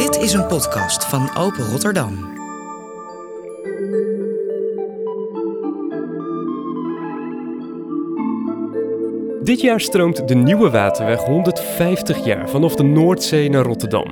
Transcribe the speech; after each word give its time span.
Dit 0.00 0.16
is 0.16 0.32
een 0.32 0.46
podcast 0.46 1.04
van 1.04 1.36
Open 1.36 1.64
Rotterdam. 1.64 2.38
Dit 9.42 9.60
jaar 9.60 9.80
stroomt 9.80 10.28
de 10.28 10.34
nieuwe 10.34 10.70
waterweg 10.70 11.24
150 11.24 12.24
jaar 12.24 12.48
vanaf 12.48 12.74
de 12.74 12.82
Noordzee 12.82 13.50
naar 13.50 13.64
Rotterdam. 13.64 14.06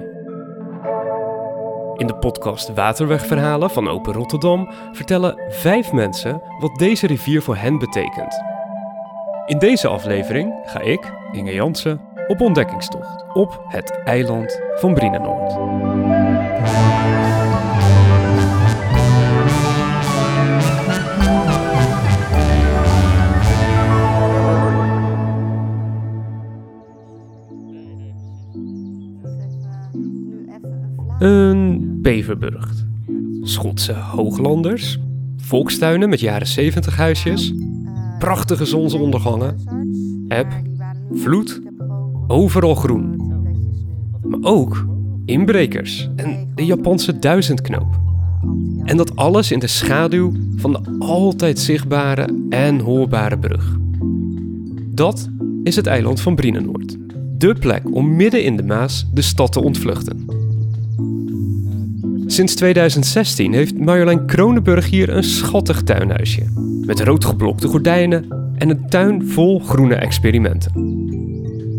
In 1.97 2.07
de 2.07 2.17
podcast 2.21 2.75
Waterwegverhalen 2.75 3.71
van 3.71 3.89
Open 3.89 4.13
Rotterdam 4.13 4.71
vertellen 4.93 5.43
vijf 5.49 5.93
mensen 5.93 6.43
wat 6.59 6.79
deze 6.79 7.07
rivier 7.07 7.43
voor 7.43 7.57
hen 7.57 7.79
betekent. 7.79 8.43
In 9.47 9.59
deze 9.59 9.89
aflevering 9.89 10.55
ga 10.65 10.81
ik, 10.81 11.13
Inge 11.33 11.53
Jansen, 11.53 12.08
op 12.29 12.41
ontdekkingstocht 12.41 13.25
op 13.33 13.65
het 13.69 14.03
eiland 14.05 14.61
van 14.75 14.95
Brienenoord. 14.95 15.53
Een 31.19 31.99
beverburgt. 32.03 32.87
Schotse 33.43 33.93
hooglanders. 33.93 34.99
Volkstuinen 35.37 36.09
met 36.09 36.21
jaren 36.21 36.47
70 36.47 36.97
huisjes. 36.97 37.55
Prachtige 38.19 38.65
zonsondergangen. 38.65 39.57
Eb. 40.29 40.47
Vloed. 41.13 41.68
Overal 42.31 42.75
groen. 42.75 43.17
Maar 44.23 44.53
ook 44.53 44.87
inbrekers 45.25 46.11
en 46.17 46.53
de 46.55 46.65
Japanse 46.65 47.19
duizendknoop. 47.19 48.01
En 48.85 48.97
dat 48.97 49.17
alles 49.17 49.51
in 49.53 49.59
de 49.59 49.67
schaduw 49.67 50.33
van 50.57 50.73
de 50.73 50.97
altijd 50.99 51.59
zichtbare 51.59 52.29
en 52.49 52.79
hoorbare 52.79 53.39
brug. 53.39 53.77
Dat 54.91 55.29
is 55.63 55.77
het 55.77 55.87
eiland 55.87 56.21
van 56.21 56.35
Brienenoord. 56.35 56.97
De 57.39 57.55
plek 57.55 57.83
om 57.95 58.17
midden 58.17 58.45
in 58.45 58.57
de 58.57 58.63
Maas 58.63 59.09
de 59.13 59.23
stad 59.23 59.53
te 59.53 59.63
ontvluchten. 59.63 60.25
Sinds 62.27 62.55
2016 62.55 63.53
heeft 63.53 63.79
Marjolein 63.79 64.27
Kronenburg 64.27 64.91
hier 64.91 65.09
een 65.09 65.25
schattig 65.25 65.83
tuinhuisje. 65.83 66.43
Met 66.87 67.01
roodgeblokte 67.01 67.69
gordijnen 67.69 68.53
en 68.57 68.71
een 68.71 68.89
tuin 68.89 69.29
vol 69.29 69.61
groene 69.61 69.95
experimenten. 69.95 70.73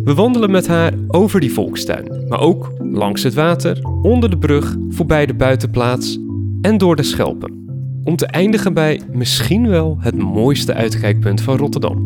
We 0.09 0.15
wandelen 0.15 0.51
met 0.51 0.67
haar 0.67 0.93
over 1.07 1.39
die 1.39 1.53
volkstuin, 1.53 2.25
maar 2.27 2.39
ook 2.39 2.71
langs 2.77 3.23
het 3.23 3.33
water, 3.33 3.85
onder 4.01 4.29
de 4.29 4.37
brug, 4.37 4.75
voorbij 4.89 5.25
de 5.25 5.33
buitenplaats 5.33 6.17
en 6.61 6.77
door 6.77 6.95
de 6.95 7.03
Schelpen. 7.03 7.67
Om 8.03 8.15
te 8.15 8.25
eindigen 8.25 8.73
bij 8.73 9.01
misschien 9.11 9.69
wel 9.69 9.97
het 9.99 10.17
mooiste 10.17 10.73
uitkijkpunt 10.73 11.41
van 11.41 11.57
Rotterdam. 11.57 11.97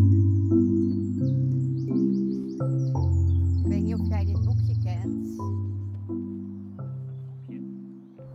Ik 3.63 3.69
weet 3.71 3.81
niet 3.81 3.95
of 3.95 4.07
jij 4.09 4.25
dit 4.25 4.45
boekje 4.45 4.75
kent. 4.83 5.37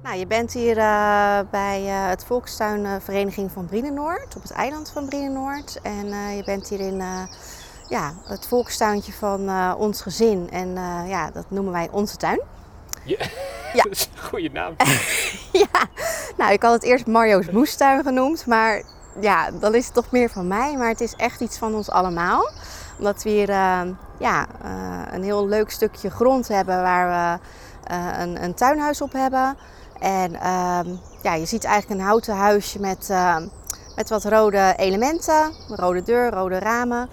Nou, 0.03 0.19
je 0.19 0.27
bent 0.27 0.53
hier 0.53 0.79
eh, 0.79 1.39
bij 1.51 1.85
eh, 1.85 2.09
het 2.09 2.25
Volkstuinvereniging 2.25 3.51
van 3.51 3.67
Brienenoord, 3.67 4.37
op 4.37 4.43
het 4.43 4.53
eiland 4.53 4.91
van 4.91 5.09
Brienenoord. 5.09 5.79
En 5.83 6.07
eh, 6.07 6.37
je 6.37 6.43
bent 6.45 6.69
hier 6.69 6.81
in 6.81 7.01
ja, 7.89 8.15
het 8.25 8.47
volkstuintje 8.47 9.13
van 9.13 9.49
eh, 9.49 9.75
ons 9.79 10.01
gezin. 10.01 10.49
En 10.51 10.77
eh, 10.77 11.09
ja, 11.09 11.31
dat 11.31 11.45
noemen 11.49 11.73
wij 11.73 11.89
onze 11.91 12.17
tuin. 12.17 12.41
Ja. 13.05 13.17
Dat 13.75 13.87
is 13.91 14.09
een 14.15 14.23
goede 14.23 14.51
naam. 14.53 14.75
ja, 15.65 15.87
nou, 16.37 16.53
ik 16.53 16.63
had 16.63 16.73
het 16.73 16.83
eerst 16.83 17.07
Mario's 17.07 17.51
moestuin 17.51 18.03
genoemd, 18.03 18.47
maar 18.47 18.83
ja, 19.21 19.51
dan 19.51 19.75
is 19.75 19.85
het 19.85 19.95
toch 19.95 20.11
meer 20.11 20.31
van 20.31 20.47
mij. 20.47 20.77
Maar 20.77 20.89
het 20.89 21.01
is 21.01 21.15
echt 21.17 21.41
iets 21.41 21.59
van 21.59 21.75
ons 21.75 21.91
allemaal. 21.91 22.51
Omdat 22.99 23.23
we 23.23 23.31
hier 23.31 23.49
eh, 23.49 23.81
ja, 24.19 24.47
een 25.13 25.23
heel 25.23 25.49
leuk 25.49 25.71
stukje 25.71 26.11
grond 26.11 26.49
hebben 26.49 26.83
waar 26.83 27.09
we 27.09 27.45
een, 28.23 28.43
een 28.43 28.55
tuinhuis 28.55 29.01
op 29.01 29.13
hebben. 29.13 29.57
En 30.01 30.35
ehm, 30.35 30.89
ja, 31.23 31.35
je 31.35 31.47
ziet 31.47 31.65
eigenlijk 31.65 32.01
een 32.01 32.07
houten 32.07 32.37
huisje 32.37 32.81
met, 32.81 33.09
met 33.97 34.09
wat 34.09 34.25
rode 34.25 34.75
elementen. 34.77 35.53
Rode 35.69 36.03
deur, 36.03 36.31
rode 36.31 36.59
ramen. 36.59 37.09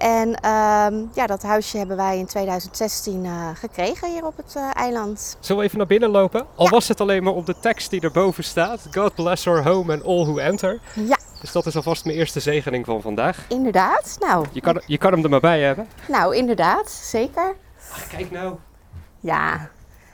En 0.00 0.34
ehm, 0.34 1.04
ja, 1.14 1.26
dat 1.26 1.42
huisje 1.42 1.78
hebben 1.78 1.96
wij 1.96 2.18
in 2.18 2.26
2016 2.26 3.24
eh, 3.24 3.48
gekregen 3.54 4.10
hier 4.10 4.24
op 4.26 4.36
het 4.36 4.54
eh, 4.56 4.70
eiland. 4.74 5.36
Zullen 5.40 5.60
we 5.62 5.66
even 5.66 5.78
naar 5.78 5.86
binnen 5.86 6.10
lopen? 6.10 6.46
Al 6.54 6.68
was 6.68 6.88
het 6.88 7.00
alleen 7.00 7.22
maar 7.22 7.32
op 7.32 7.46
de 7.46 7.54
tekst 7.60 7.90
die 7.90 8.00
erboven 8.00 8.44
staat. 8.44 8.80
God 8.92 9.14
bless 9.14 9.46
our 9.46 9.62
home 9.68 9.92
and 9.92 10.04
all 10.04 10.24
who 10.24 10.38
enter. 10.38 10.80
Ja, 10.94 11.18
Dus 11.40 11.52
dat 11.52 11.66
is 11.66 11.76
alvast 11.76 12.04
mijn 12.04 12.16
eerste 12.16 12.40
zegening 12.40 12.84
van 12.86 13.00
vandaag. 13.02 13.44
inderdaad. 13.48 14.16
Nou, 14.20 14.46
Je 14.52 14.60
kan, 14.60 14.82
je 14.86 14.98
kan 14.98 15.12
hem 15.12 15.24
er 15.24 15.30
maar 15.30 15.40
bij 15.40 15.60
hebben. 15.60 15.88
nou 16.08 16.36
inderdaad, 16.36 16.90
zeker. 16.90 17.54
Ach, 17.92 18.06
kijk 18.06 18.30
nou. 18.30 18.54
Ja, 19.20 19.68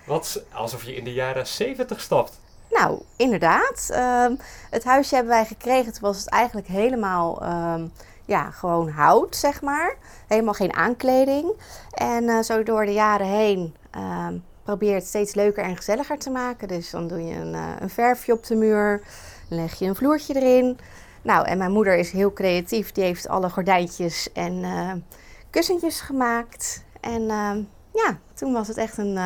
Wat, 0.07 0.43
alsof 0.53 0.85
je 0.85 0.95
in 0.97 1.05
de 1.05 1.13
jaren 1.13 1.47
70 1.47 2.01
stapt. 2.01 2.41
nou 2.71 3.01
inderdaad. 3.17 3.89
Ehm, 3.93 4.35
het 4.71 4.85
huisje 4.85 5.15
hebben 5.15 5.33
wij 5.33 5.45
gekregen. 5.45 5.93
Toen 5.93 6.03
was 6.03 6.19
het 6.19 6.29
eigenlijk 6.29 6.67
helemaal 6.67 7.43
ehm, 7.43 7.87
ja, 8.27 8.51
gewoon 8.51 8.89
hout, 8.89 9.37
zeg 9.37 9.63
maar. 9.63 9.97
Helemaal 10.27 10.55
geen 10.55 10.75
aankleding. 10.75 11.53
En 11.91 12.29
eh, 12.29 12.41
zo 12.41 12.63
door 12.63 12.87
de 12.87 12.93
jaren 12.93 13.27
heen 13.27 13.75
ehm 13.91 14.35
probeer 14.67 14.95
het 14.95 15.07
steeds 15.07 15.35
leuker 15.35 15.65
en 15.65 15.77
gezelliger 15.77 16.19
te 16.19 16.31
maken. 16.31 16.69
Dus 16.69 16.91
dan 16.91 17.09
doe 17.09 17.25
je 17.25 17.35
een, 17.35 17.55
eh, 17.55 17.71
een 17.79 17.91
verfje 17.91 18.33
op 18.33 18.47
de 18.47 18.55
muur. 18.55 19.03
Leg 19.49 19.75
je 19.75 19.87
een 19.87 19.95
vloertje 19.95 20.35
erin. 20.35 20.79
Nou, 21.23 21.47
en 21.47 21.59
mijn 21.59 21.73
moeder 21.73 21.97
is 21.97 22.11
heel 22.11 22.33
creatief. 22.33 22.93
Die 22.93 23.05
heeft 23.05 23.29
alle 23.29 23.51
gordijntjes 23.51 24.33
en 24.33 24.65
eh, 24.65 24.93
kussentjes 25.51 26.01
gemaakt. 26.01 26.85
En 27.01 27.31
ehm, 27.31 27.63
ja, 27.93 28.19
toen 28.35 28.53
was 28.53 28.69
het 28.69 28.77
echt 28.77 28.99
een... 28.99 29.17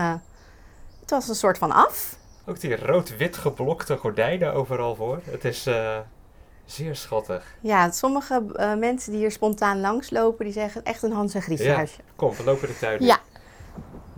het 1.00 1.10
was 1.10 1.28
een 1.28 1.34
soort 1.34 1.58
van 1.58 1.72
af. 1.72 2.18
Ook 2.46 2.60
die 2.60 2.76
rood-wit 2.76 3.36
geblokte 3.36 3.96
gordijnen 3.96 4.54
overal 4.54 4.94
voor. 4.94 5.20
Het 5.24 5.44
is 5.44 5.68
zeer 6.70 6.96
schattig. 6.96 7.54
Ja, 7.60 7.90
sommige 7.90 8.44
eh, 8.54 8.74
mensen 8.74 9.12
die 9.12 9.20
hier 9.20 9.30
spontaan 9.30 9.80
langslopen, 9.80 10.44
die 10.44 10.54
zeggen 10.54 10.84
echt 10.84 11.02
een 11.02 11.12
Hans 11.12 11.34
en 11.34 11.42
Grietje 11.42 11.64
Ja. 11.64 11.74
huisje. 11.74 12.00
Kom, 12.16 12.34
we 12.34 12.44
lopen 12.44 12.68
de 12.68 12.78
tuin 12.78 12.98
in. 12.98 13.06
Ja, 13.06 13.18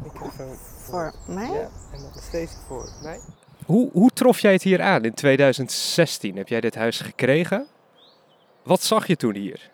Microfoon 0.02 0.56
voor 0.78 1.12
mij. 1.26 1.50
Ja, 1.50 1.68
en 1.92 2.00
dan 2.00 2.10
is 2.16 2.30
deze 2.30 2.54
voor 2.66 2.88
mij. 3.02 3.20
Hoe, 3.66 3.90
hoe 3.92 4.10
trof 4.10 4.38
jij 4.38 4.52
het 4.52 4.62
hier 4.62 4.82
aan 4.82 5.04
in 5.04 5.14
2016? 5.14 6.36
Heb 6.36 6.48
jij 6.48 6.60
dit 6.60 6.74
huis 6.74 7.00
gekregen? 7.00 7.66
Wat 8.62 8.82
zag 8.82 9.06
je 9.06 9.16
toen 9.16 9.34
hier? 9.34 9.70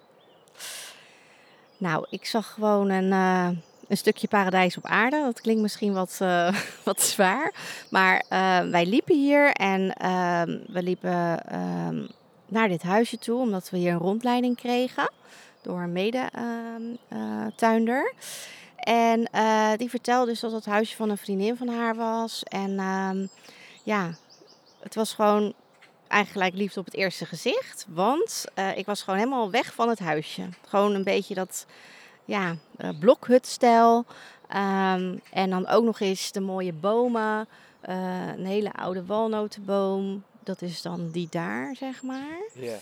Nou, 1.79 2.07
ik 2.11 2.27
zag 2.27 2.47
gewoon 2.53 2.91
een, 2.91 3.13
eh, 3.13 3.49
een 3.89 3.97
stukje 3.97 4.29
paradijs 4.29 4.77
op 4.77 4.87
aarde. 4.87 5.21
Dat 5.23 5.41
klinkt 5.41 5.63
misschien 5.63 5.93
wat, 5.93 6.19
eh, 6.21 6.55
wat 6.85 7.01
zwaar. 7.01 7.55
Maar 7.91 8.25
eh, 8.29 8.61
wij 8.71 8.87
liepen 8.87 9.17
hier 9.17 9.53
en 9.53 9.93
ehm, 9.93 10.59
we 10.67 10.83
liepen 10.83 11.45
ehm, 11.47 12.07
naar 12.49 12.69
dit 12.69 12.83
huisje 12.83 13.19
toe, 13.19 13.41
omdat 13.41 13.71
we 13.71 13.77
hier 13.77 13.93
een 13.93 13.99
rondleiding 13.99 14.57
kregen 14.57 15.11
door 15.63 15.81
een 15.81 15.93
mede-tuinder. 15.93 18.13
en 18.77 19.25
eh, 19.25 19.73
die 19.77 19.91
vertelde 19.91 20.31
dus 20.31 20.41
dat 20.41 20.53
het 20.53 20.67
huisje 20.67 20.97
van 20.97 21.11
een 21.11 21.19
vriendin 21.19 21.57
van 21.57 21.69
haar 21.69 21.95
was. 21.95 22.43
En 22.43 22.79
ehm, 22.79 23.27
ja, 23.83 24.11
het 24.81 24.95
was 24.95 25.13
gewoon 25.13 25.55
eigenlijk 26.09 26.55
liefde 26.55 26.81
op 26.81 26.87
het 26.87 26.95
eerste 26.95 27.27
gezicht. 27.27 27.87
Want 27.89 28.45
eh, 28.55 28.77
ik 28.77 28.87
was 28.87 29.03
gewoon 29.03 29.19
helemaal 29.19 29.51
weg 29.51 29.75
van 29.75 29.89
het 29.89 29.99
huisje. 29.99 30.49
Gewoon 30.67 30.95
een 30.95 31.05
beetje 31.05 31.35
dat 31.35 31.67
ja, 32.25 32.57
eh, 32.77 32.89
blokhutstijl. 33.01 34.05
Ehm, 34.49 35.17
en 35.31 35.51
dan 35.51 35.67
ook 35.67 35.85
nog 35.85 36.01
eens 36.01 36.33
de 36.33 36.41
mooie 36.41 36.73
bomen. 36.73 37.49
Eh, 37.81 37.97
een 38.37 38.47
hele 38.47 38.73
oude 38.73 39.05
walnotenboom. 39.05 40.25
Dat 40.49 40.63
is 40.63 40.83
dan 40.83 41.11
die 41.11 41.29
daar, 41.31 41.77
zeg 41.77 42.03
maar. 42.03 42.39
Ja. 42.53 42.77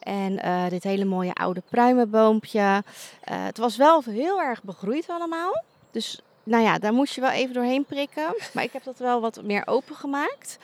En 0.00 0.42
eh, 0.42 0.68
dit 0.68 0.82
hele 0.82 1.04
mooie 1.04 1.34
oude 1.34 1.62
pruimenboompje. 1.68 2.82
Eh, 3.20 3.44
het 3.44 3.58
was 3.58 3.76
wel 3.76 4.02
heel 4.04 4.40
erg 4.40 4.62
begroeid 4.62 5.08
allemaal. 5.08 5.62
Dus 5.90 6.20
nou 6.42 6.62
ja, 6.62 6.78
daar 6.78 6.92
moest 6.92 7.14
je 7.14 7.20
wel 7.20 7.30
even 7.30 7.54
doorheen 7.54 7.84
prikken. 7.84 8.34
Maar 8.54 8.64
ik 8.64 8.72
heb 8.72 8.84
dat 8.84 8.98
wel 8.98 9.20
wat 9.20 9.42
meer 9.42 9.66
opengemaakt. 9.66 10.58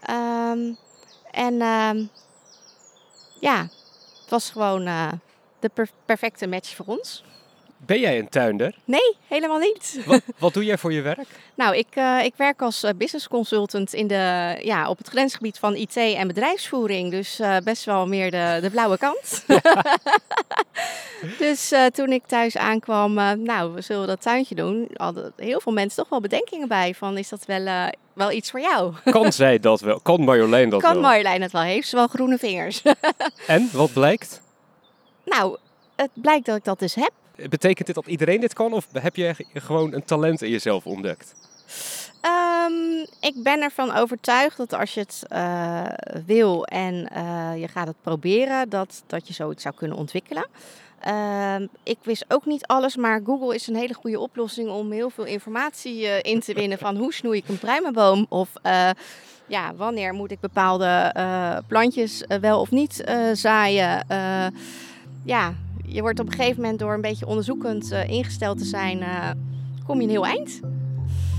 Ehm 0.00 0.72
en 1.30 1.60
ehm, 1.60 2.04
ja, 3.40 3.60
het 4.20 4.30
was 4.30 4.50
gewoon 4.50 4.86
eh, 4.86 5.12
de 5.58 5.68
per- 5.68 5.90
perfecte 6.04 6.46
match 6.46 6.74
voor 6.74 6.86
ons. 6.86 7.24
Ben 7.86 8.00
jij 8.00 8.18
een 8.18 8.28
tuinder? 8.28 8.74
Nee, 8.84 9.16
helemaal 9.26 9.58
niet. 9.58 10.00
Wat, 10.06 10.22
wat 10.38 10.54
doe 10.54 10.64
jij 10.64 10.78
voor 10.78 10.92
je 10.92 11.00
werk? 11.00 11.26
Nou, 11.54 11.76
ik, 11.76 11.86
eh, 11.90 12.24
ik 12.24 12.34
werk 12.36 12.62
als 12.62 12.82
eh, 12.82 12.90
business 12.96 13.28
consultant 13.28 13.92
in 13.94 14.06
de, 14.06 14.56
ja, 14.62 14.88
op 14.88 14.98
het 14.98 15.08
grensgebied 15.08 15.58
van 15.58 15.74
IT 15.74 15.96
en 15.96 16.26
bedrijfsvoering. 16.26 17.10
Dus 17.10 17.38
eh, 17.38 17.56
best 17.64 17.84
wel 17.84 18.06
meer 18.06 18.30
de, 18.30 18.58
de 18.62 18.70
blauwe 18.70 18.98
kant. 18.98 19.44
dus 21.38 21.72
toen 21.92 22.12
ik 22.12 22.26
thuis 22.26 22.56
aankwam, 22.56 23.14
nou, 23.42 23.74
we 23.74 23.80
zullen 23.80 24.06
dat 24.06 24.22
tuintje 24.22 24.54
doen. 24.54 24.88
Hadden 24.94 25.32
heel 25.36 25.60
veel 25.60 25.72
mensen 25.72 25.98
toch 25.98 26.08
wel 26.08 26.20
bedenkingen 26.20 26.68
bij 26.68 26.94
van, 26.94 27.18
is 27.18 27.28
dat 27.28 27.44
wel, 27.44 27.90
wel 28.12 28.32
iets 28.32 28.50
voor 28.50 28.60
jou? 28.60 28.94
Kan 29.04 29.32
zij 29.32 29.58
dat 29.58 29.80
wel? 29.80 30.00
Kan 30.00 30.24
Marjolein 30.24 30.70
dat 30.70 30.80
kan 30.80 30.92
wel? 30.92 31.02
Marjolein 31.02 31.42
het 31.42 31.52
wel? 31.52 31.62
Heeft 31.62 31.88
ze 31.88 31.96
wel 31.96 32.06
groene 32.06 32.38
vingers? 32.38 32.82
En, 33.46 33.68
wat 33.72 33.92
blijkt? 33.92 34.42
nou, 35.24 35.56
het 35.96 36.10
blijkt 36.14 36.46
dat 36.46 36.56
ik 36.56 36.64
dat 36.64 36.78
dus 36.78 36.94
heb. 36.94 37.12
Betekent 37.48 37.86
dit 37.86 37.94
dat 37.94 38.06
iedereen 38.06 38.40
dit 38.40 38.52
kan? 38.52 38.72
Of 38.72 38.86
heb 38.92 39.16
je 39.16 39.34
gewoon 39.54 39.92
een 39.92 40.04
talent 40.04 40.42
in 40.42 40.50
jezelf 40.50 40.86
ontdekt? 40.86 41.34
Ehm, 42.20 43.06
ik 43.20 43.42
ben 43.42 43.62
ervan 43.62 43.94
overtuigd 43.94 44.56
dat 44.56 44.72
als 44.72 44.94
je 44.94 45.00
het 45.00 45.22
eh, 45.28 45.84
wil 46.26 46.64
en 46.64 47.08
eh, 47.08 47.60
je 47.60 47.68
gaat 47.68 47.86
het 47.86 48.02
proberen, 48.02 48.68
dat, 48.68 49.02
dat 49.06 49.28
je 49.28 49.34
zoiets 49.34 49.62
zou 49.62 49.74
kunnen 49.74 49.96
ontwikkelen. 49.96 50.46
Ehm, 51.00 51.66
ik 51.82 51.98
wist 52.02 52.24
ook 52.28 52.46
niet 52.46 52.66
alles, 52.66 52.96
maar 52.96 53.20
Google 53.24 53.54
is 53.54 53.66
een 53.66 53.76
hele 53.76 53.94
goede 53.94 54.20
oplossing 54.20 54.70
om 54.70 54.92
heel 54.92 55.10
veel 55.10 55.24
informatie 55.24 56.06
eh, 56.06 56.32
in 56.32 56.40
te 56.40 56.54
winnen 56.54 56.78
van 56.78 56.96
hoe 56.96 57.12
snoei 57.12 57.38
ik 57.38 57.48
een 57.48 57.58
pruimenboom 57.58 58.26
of 58.28 58.48
ja, 59.46 59.74
wanneer 59.74 60.12
moet 60.12 60.30
ik 60.30 60.40
bepaalde 60.40 61.12
plantjes 61.66 62.24
wel 62.40 62.60
of 62.60 62.70
niet 62.70 63.04
zaaien. 63.32 64.06
Ja, 65.24 65.54
je 65.90 66.00
wordt 66.00 66.20
op 66.20 66.26
een 66.26 66.32
gegeven 66.32 66.60
moment 66.60 66.78
door 66.78 66.92
een 66.94 67.00
beetje 67.00 67.26
onderzoekend 67.26 67.90
eh, 67.92 68.08
ingesteld 68.08 68.58
te 68.58 68.64
zijn, 68.64 69.00
eh, 69.00 69.30
kom 69.86 69.96
je 69.96 70.02
een 70.02 70.10
heel 70.10 70.26
eind. 70.26 70.60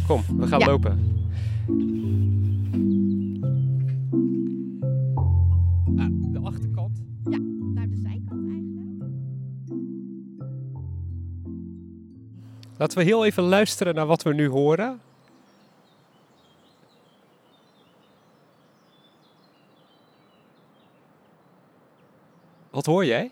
Kom, 0.07 0.24
we 0.38 0.48
gaan 0.48 0.59
Ja. 0.59 0.65
lopen. 0.65 0.92
Ah, 5.98 6.07
de 6.31 6.39
achterkant. 6.44 7.01
Naar 7.74 7.88
de 7.89 7.95
zijkant 8.03 8.50
eigenlijk. 8.50 9.12
Laten 12.77 12.97
we 12.97 13.04
heel 13.04 13.25
even 13.25 13.44
luisteren 13.44 13.95
naar 13.95 14.06
wat 14.06 14.24
we 14.24 14.33
nu 14.33 14.47
horen. 14.47 15.00
Wat 22.69 22.86
hoor 22.86 23.06
jij? 23.06 23.31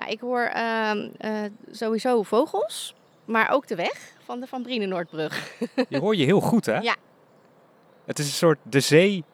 Nou, 0.00 0.12
ik 0.12 0.20
hoor 0.20 0.42
ehm, 0.42 1.08
eh, 1.18 1.32
sowieso 1.70 2.22
vogels, 2.22 2.94
maar 3.24 3.50
ook 3.50 3.66
de 3.66 3.74
weg 3.74 4.12
van 4.24 4.40
de 4.40 4.46
Van 4.46 4.62
Brienenoordbrug. 4.62 5.52
Je 5.88 5.98
hoor 5.98 6.16
je 6.16 6.24
heel 6.24 6.40
goed, 6.40 6.66
hè? 6.66 6.78
Ja. 6.78 6.96
Het 8.04 8.18
is 8.18 8.26
een 8.26 8.32
soort 8.32 8.58
de 8.62 8.80
zee 8.80 9.24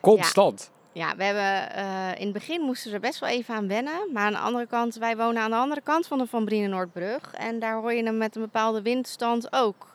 constant. 0.00 0.70
Ja, 0.92 1.16
we 1.16 1.24
hebben 1.24 1.74
eh, 1.74 2.20
in 2.20 2.24
het 2.24 2.32
begin 2.32 2.60
moesten 2.60 2.88
we 2.88 2.94
er 2.94 3.00
best 3.00 3.20
wel 3.20 3.28
even 3.28 3.54
aan 3.54 3.68
wennen. 3.68 4.12
Maar 4.12 4.22
aan 4.22 4.32
de 4.32 4.38
andere 4.38 4.66
kant, 4.66 4.94
wij 4.94 5.16
wonen 5.16 5.42
aan 5.42 5.50
de 5.50 5.56
andere 5.56 5.80
kant 5.80 6.06
van 6.06 6.18
de 6.18 6.26
Van 6.26 6.44
Brienenoordbrug. 6.44 7.32
En 7.34 7.58
daar 7.58 7.74
hoor 7.74 7.92
je 7.92 8.02
hem 8.02 8.18
met 8.18 8.36
een 8.36 8.42
bepaalde 8.42 8.82
windstand 8.82 9.52
ook. 9.52 9.86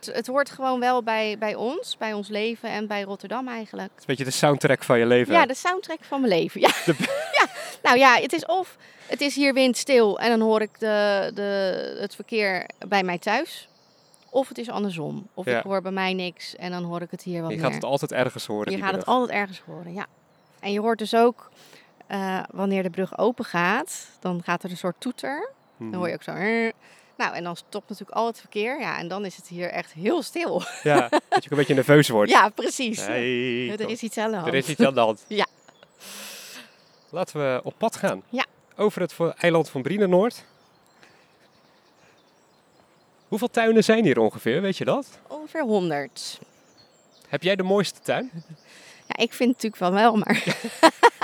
Het, 0.00 0.14
het 0.14 0.26
hoort 0.26 0.50
gewoon 0.50 0.80
wel 0.80 1.02
bij, 1.02 1.36
bij 1.38 1.54
ons, 1.54 1.96
bij 1.96 2.12
ons 2.12 2.28
leven 2.28 2.68
en 2.68 2.86
bij 2.86 3.02
Rotterdam 3.02 3.48
eigenlijk. 3.48 3.90
Het 3.90 3.98
is 3.98 4.00
een 4.00 4.14
beetje 4.14 4.24
de 4.24 4.30
soundtrack 4.30 4.82
van 4.82 4.98
je 4.98 5.06
leven. 5.06 5.34
Ja, 5.34 5.46
de 5.46 5.54
soundtrack 5.54 5.98
van 6.00 6.20
mijn 6.20 6.32
leven. 6.32 6.60
Ja. 6.60 6.70
ja. 6.86 6.94
Nou 7.82 7.98
ja, 7.98 8.14
het 8.20 8.32
is 8.32 8.46
of 8.46 8.76
het 9.06 9.20
is 9.20 9.34
hier 9.34 9.54
windstil 9.54 10.18
en 10.18 10.28
dan 10.30 10.40
hoor 10.40 10.60
ik 10.60 10.70
de, 10.78 11.30
de, 11.34 11.96
het 12.00 12.14
verkeer 12.14 12.66
bij 12.88 13.02
mij 13.02 13.18
thuis. 13.18 13.68
Of 14.30 14.48
het 14.48 14.58
is 14.58 14.70
andersom. 14.70 15.26
Of 15.34 15.44
Ja. 15.44 15.58
ik 15.58 15.64
hoor 15.64 15.82
bij 15.82 15.92
mij 15.92 16.12
niks 16.14 16.56
en 16.56 16.70
dan 16.70 16.82
hoor 16.84 17.00
ik 17.02 17.10
het 17.10 17.22
hier 17.22 17.40
wat 17.42 17.50
je 17.50 17.56
meer. 17.56 17.64
gaat 17.64 17.74
het 17.74 17.84
altijd 17.84 18.12
ergens 18.12 18.46
horen. 18.46 18.72
je 18.72 18.78
gaat 18.78 18.94
het 18.94 19.06
altijd 19.06 19.38
ergens 19.38 19.62
horen, 19.66 19.94
ja. 19.94 20.06
En 20.60 20.72
je 20.72 20.80
hoort 20.80 20.98
dus 20.98 21.14
ook 21.14 21.50
eh, 22.06 22.42
wanneer 22.50 22.82
de 22.82 22.90
brug 22.90 23.18
open 23.18 23.44
gaat, 23.44 24.06
dan 24.20 24.42
gaat 24.44 24.62
er 24.62 24.70
een 24.70 24.76
soort 24.76 24.96
toeter. 24.98 25.50
Mhm. 25.76 25.90
Dan 25.90 25.98
hoor 25.98 26.08
je 26.08 26.14
ook 26.14 26.22
zo. 26.22 26.32
Nou, 27.16 27.34
en 27.34 27.44
dan 27.44 27.56
stopt 27.56 27.88
natuurlijk 27.88 28.18
al 28.18 28.26
het 28.26 28.40
verkeer. 28.40 28.80
Ja, 28.80 28.98
en 28.98 29.08
dan 29.08 29.24
is 29.24 29.36
het 29.36 29.48
hier 29.48 29.68
echt 29.70 29.92
heel 29.92 30.22
stil. 30.22 30.62
Ja, 30.82 31.08
dat 31.08 31.20
je 31.28 31.36
ook 31.36 31.50
een 31.50 31.56
beetje 31.56 31.74
nerveus 31.74 32.08
wordt. 32.08 32.30
Ja, 32.36 32.48
precies. 32.48 33.06
Nee, 33.06 33.72
er 33.76 33.88
is 33.90 34.02
iets 34.02 34.18
aan 34.18 34.30
de 34.30 34.36
hand. 34.36 34.48
er 34.48 34.54
is 34.54 34.68
iets 34.68 34.80
aan 34.80 34.94
de 34.94 35.00
hand. 35.00 35.24
Ja. 35.28 35.45
Laten 37.10 37.40
we 37.40 37.60
op 37.62 37.74
pad 37.78 37.96
gaan. 37.96 38.22
Ja. 38.28 38.44
Over 38.76 39.00
het 39.00 39.16
eiland 39.36 39.68
van 39.68 39.82
Brienenoord. 39.82 40.44
Hoeveel 43.28 43.50
tuinen 43.50 43.84
zijn 43.84 44.04
hier 44.04 44.18
ongeveer, 44.18 44.62
weet 44.62 44.76
je 44.76 44.84
dat? 44.84 45.18
Ongeveer 45.26 45.62
100. 45.62 46.38
Heb 47.28 47.42
jij 47.42 47.56
de 47.56 47.62
mooiste 47.62 48.00
tuin? 48.00 48.30
Ja, 49.06 49.16
ik 49.16 49.32
vind 49.32 49.54
het 49.54 49.62
natuurlijk 49.62 49.76
wel 49.76 49.92
wel, 49.92 50.16
maar... 50.16 50.44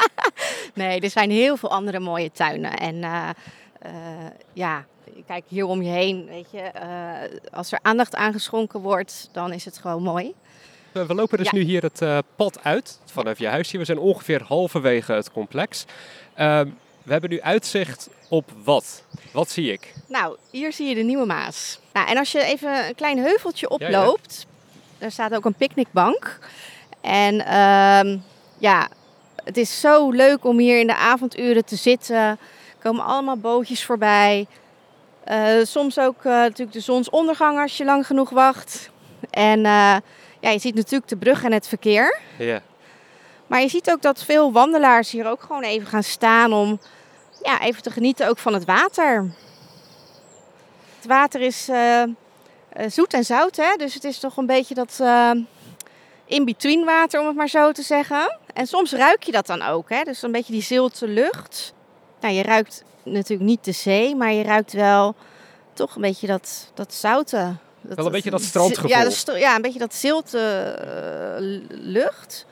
nee, 0.75 1.01
er 1.01 1.11
zijn 1.11 1.31
heel 1.31 1.57
veel 1.57 1.71
andere 1.71 2.01
mooie 2.01 2.31
tuinen. 2.31 2.79
En 2.79 3.05
eh, 3.05 3.29
eh, 3.79 4.31
ja, 4.53 4.85
kijk 5.27 5.45
hier 5.49 5.65
om 5.65 5.83
je 5.83 5.91
heen, 5.91 6.27
weet 6.27 6.51
je. 6.51 6.61
eh, 6.61 7.39
als 7.53 7.73
er 7.73 7.79
aandacht 7.83 8.15
aan 8.15 8.33
geschonken 8.33 8.81
wordt, 8.81 9.29
dan 9.33 9.53
is 9.53 9.65
het 9.65 9.79
gewoon 9.79 10.03
mooi. 10.03 10.35
We 10.93 11.15
lopen 11.15 11.39
dus 11.39 11.51
Ja. 11.51 11.57
nu 11.59 11.65
hier 11.65 11.83
het 11.83 12.03
eh, 12.03 12.19
pad 12.37 12.59
uit 12.63 12.99
vanaf 13.05 13.39
je 13.39 13.47
huis 13.47 13.71
hier. 13.71 13.81
We 13.81 13.87
zijn 13.87 13.99
ongeveer 13.99 14.43
halverwege 14.43 15.13
het 15.13 15.33
complex. 15.33 15.85
Ehm, 16.35 16.69
we 17.03 17.13
hebben 17.13 17.31
nu 17.31 17.41
uitzicht 17.41 18.09
op 18.29 18.51
wat? 18.65 19.05
Wat 19.33 19.51
zie 19.51 19.73
ik? 19.73 19.95
Nou, 20.09 20.37
hier 20.51 20.73
zie 20.73 20.89
je 20.89 20.95
de 20.95 21.03
Nieuwe 21.03 21.27
Maas. 21.27 21.81
Nou, 21.93 22.09
en 22.09 22.17
als 22.19 22.33
je 22.33 22.45
even 22.45 22.87
een 22.87 22.95
klein 22.95 23.19
heuveltje 23.19 23.67
ja. 23.71 23.75
oploopt, 23.75 24.47
daar 24.99 25.11
staat 25.11 25.35
ook 25.35 25.45
een 25.45 25.55
picknickbank. 25.55 26.39
En 27.01 27.47
ehm, 27.47 28.19
ja, 28.59 28.89
het 29.45 29.57
is 29.57 29.81
zo 29.81 30.11
leuk 30.11 30.45
om 30.45 30.59
hier 30.59 30.81
in 30.81 30.87
de 30.87 30.97
avonduren 30.97 31.65
te 31.65 31.77
zitten. 31.77 32.17
Er 32.17 32.39
komen 32.83 33.05
allemaal 33.05 33.37
bootjes 33.37 33.85
voorbij. 33.85 34.47
Eh, 35.25 35.55
soms 35.63 35.99
ook 35.99 36.19
eh, 36.19 36.33
natuurlijk 36.33 36.73
de 36.73 36.81
zonsondergang 36.81 37.59
als 37.59 37.77
je 37.77 37.85
lang 37.85 38.07
genoeg 38.07 38.31
wacht. 38.31 38.91
En 39.31 39.67
ja, 40.43 40.51
je 40.51 40.59
ziet 40.59 40.75
natuurlijk 40.75 41.09
de 41.09 41.17
brug 41.17 41.45
en 41.45 41.53
het 41.53 41.69
verkeer. 41.69 42.19
Ja. 42.39 42.63
Maar 43.47 43.61
je 43.61 43.69
ziet 43.69 43.91
ook 43.91 44.03
dat 44.03 44.25
veel 44.25 44.53
wandelaars 44.53 45.11
hier 45.11 45.27
ook 45.27 45.43
gewoon 45.43 45.63
even 45.63 45.87
gaan 45.87 46.03
staan 46.03 46.53
om 46.53 46.81
ja, 47.43 47.61
even 47.61 47.83
te 47.83 47.91
genieten 47.91 48.29
ook 48.29 48.39
van 48.39 48.55
het 48.55 48.65
water. 48.65 49.35
Het 50.97 51.07
water 51.07 51.41
is 51.41 51.69
eh, 51.69 52.03
eh, 52.03 52.09
zoet 52.87 53.15
en 53.15 53.25
zout, 53.25 53.57
hè? 53.57 53.77
dus 53.77 53.95
het 53.95 54.05
is 54.05 54.19
toch 54.19 54.37
een 54.37 54.47
beetje 54.47 54.75
dat 54.75 54.99
eh, 55.01 55.31
in-between 56.25 56.85
water, 56.85 57.21
om 57.21 57.27
het 57.27 57.37
maar 57.37 57.49
zo 57.49 57.73
te 57.73 57.83
zeggen. 57.83 58.39
En 58.55 58.67
soms 58.67 58.93
ruik 58.93 59.23
je 59.23 59.33
dat 59.33 59.47
dan 59.47 59.63
ook, 59.63 59.91
hè? 59.91 60.03
dus 60.03 60.23
een 60.23 60.33
beetje 60.33 60.53
die 60.53 60.63
zilte 60.63 61.09
lucht. 61.09 61.75
Nou, 62.21 62.35
je 62.35 62.43
ruikt 62.43 62.85
natuurlijk 63.03 63.49
niet 63.49 63.65
de 63.65 63.73
zee, 63.73 64.17
maar 64.17 64.33
je 64.33 64.43
ruikt 64.43 64.73
wel 64.73 65.15
toch 65.73 65.95
een 65.95 66.03
beetje 66.03 66.27
dat, 66.27 66.71
dat 66.75 66.95
zoute. 66.95 67.57
Dat, 67.83 67.97
Wel 67.97 68.07
een 68.07 68.13
beetje 68.13 68.31
dat 68.31 68.43
strandgevoel. 68.43 68.91
Ja, 68.91 69.05
dat 69.05 69.33
ja, 69.35 69.57
een 69.57 69.63
beetje 69.63 69.79
dat 69.79 69.95
zilte 69.95 70.39
eh, 70.39 71.35
lucht. 71.69 72.47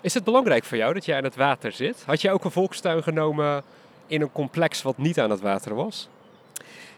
Is 0.00 0.14
het 0.14 0.24
belangrijk 0.24 0.64
voor 0.64 0.76
jou 0.76 0.94
dat 0.94 1.04
jij 1.04 1.16
aan 1.16 1.24
het 1.24 1.36
water 1.36 1.72
zit? 1.72 2.02
Had 2.06 2.20
je 2.20 2.30
ook 2.30 2.44
een 2.44 2.50
volkstuin 2.50 3.02
genomen 3.02 3.62
in 4.06 4.20
een 4.20 4.32
complex 4.32 4.82
wat 4.82 4.98
niet 4.98 5.20
aan 5.20 5.30
het 5.30 5.40
water 5.40 5.74
was? 5.74 6.08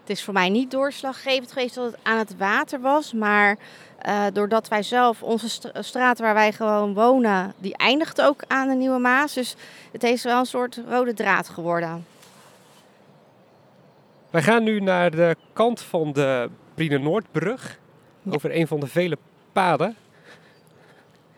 Het 0.01 0.11
is 0.11 0.25
voor 0.25 0.35
mij 0.35 0.49
niet 0.49 0.71
doorslaggevend 0.71 1.53
geweest 1.53 1.75
dat 1.75 1.85
het 1.85 2.01
aan 2.03 2.19
het 2.19 2.37
water 2.37 2.81
was. 2.81 3.13
Maar 3.13 3.57
eh, 3.99 4.25
doordat 4.33 4.69
wij 4.69 4.83
zelf, 4.83 5.23
onze 5.23 5.49
st- 5.49 5.71
straat 5.75 6.19
waar 6.19 6.35
wij 6.35 6.53
gewoon 6.53 6.95
wonen, 6.95 7.55
die 7.59 7.77
eindigt 7.77 8.21
ook 8.23 8.43
aan 8.47 8.69
de 8.69 8.75
Nieuwe 8.75 8.99
Maas. 8.99 9.33
Dus 9.35 9.55
het 9.93 10.03
is 10.03 10.23
wel 10.23 10.39
een 10.39 10.47
soort 10.47 10.81
rode 10.89 11.15
draad 11.15 11.49
geworden. 11.49 12.07
Wij 14.31 14.43
gaan 14.43 14.63
nu 14.63 14.81
naar 14.81 15.11
de 15.11 15.37
kant 15.53 15.81
van 15.81 16.13
de 16.13 16.51
Brienenoordbrug. 16.75 17.79
Ja. 18.23 18.33
Over 18.33 18.57
een 18.57 18.67
van 18.67 18.81
de 18.81 18.87
vele 18.87 19.19
paden. 19.53 19.97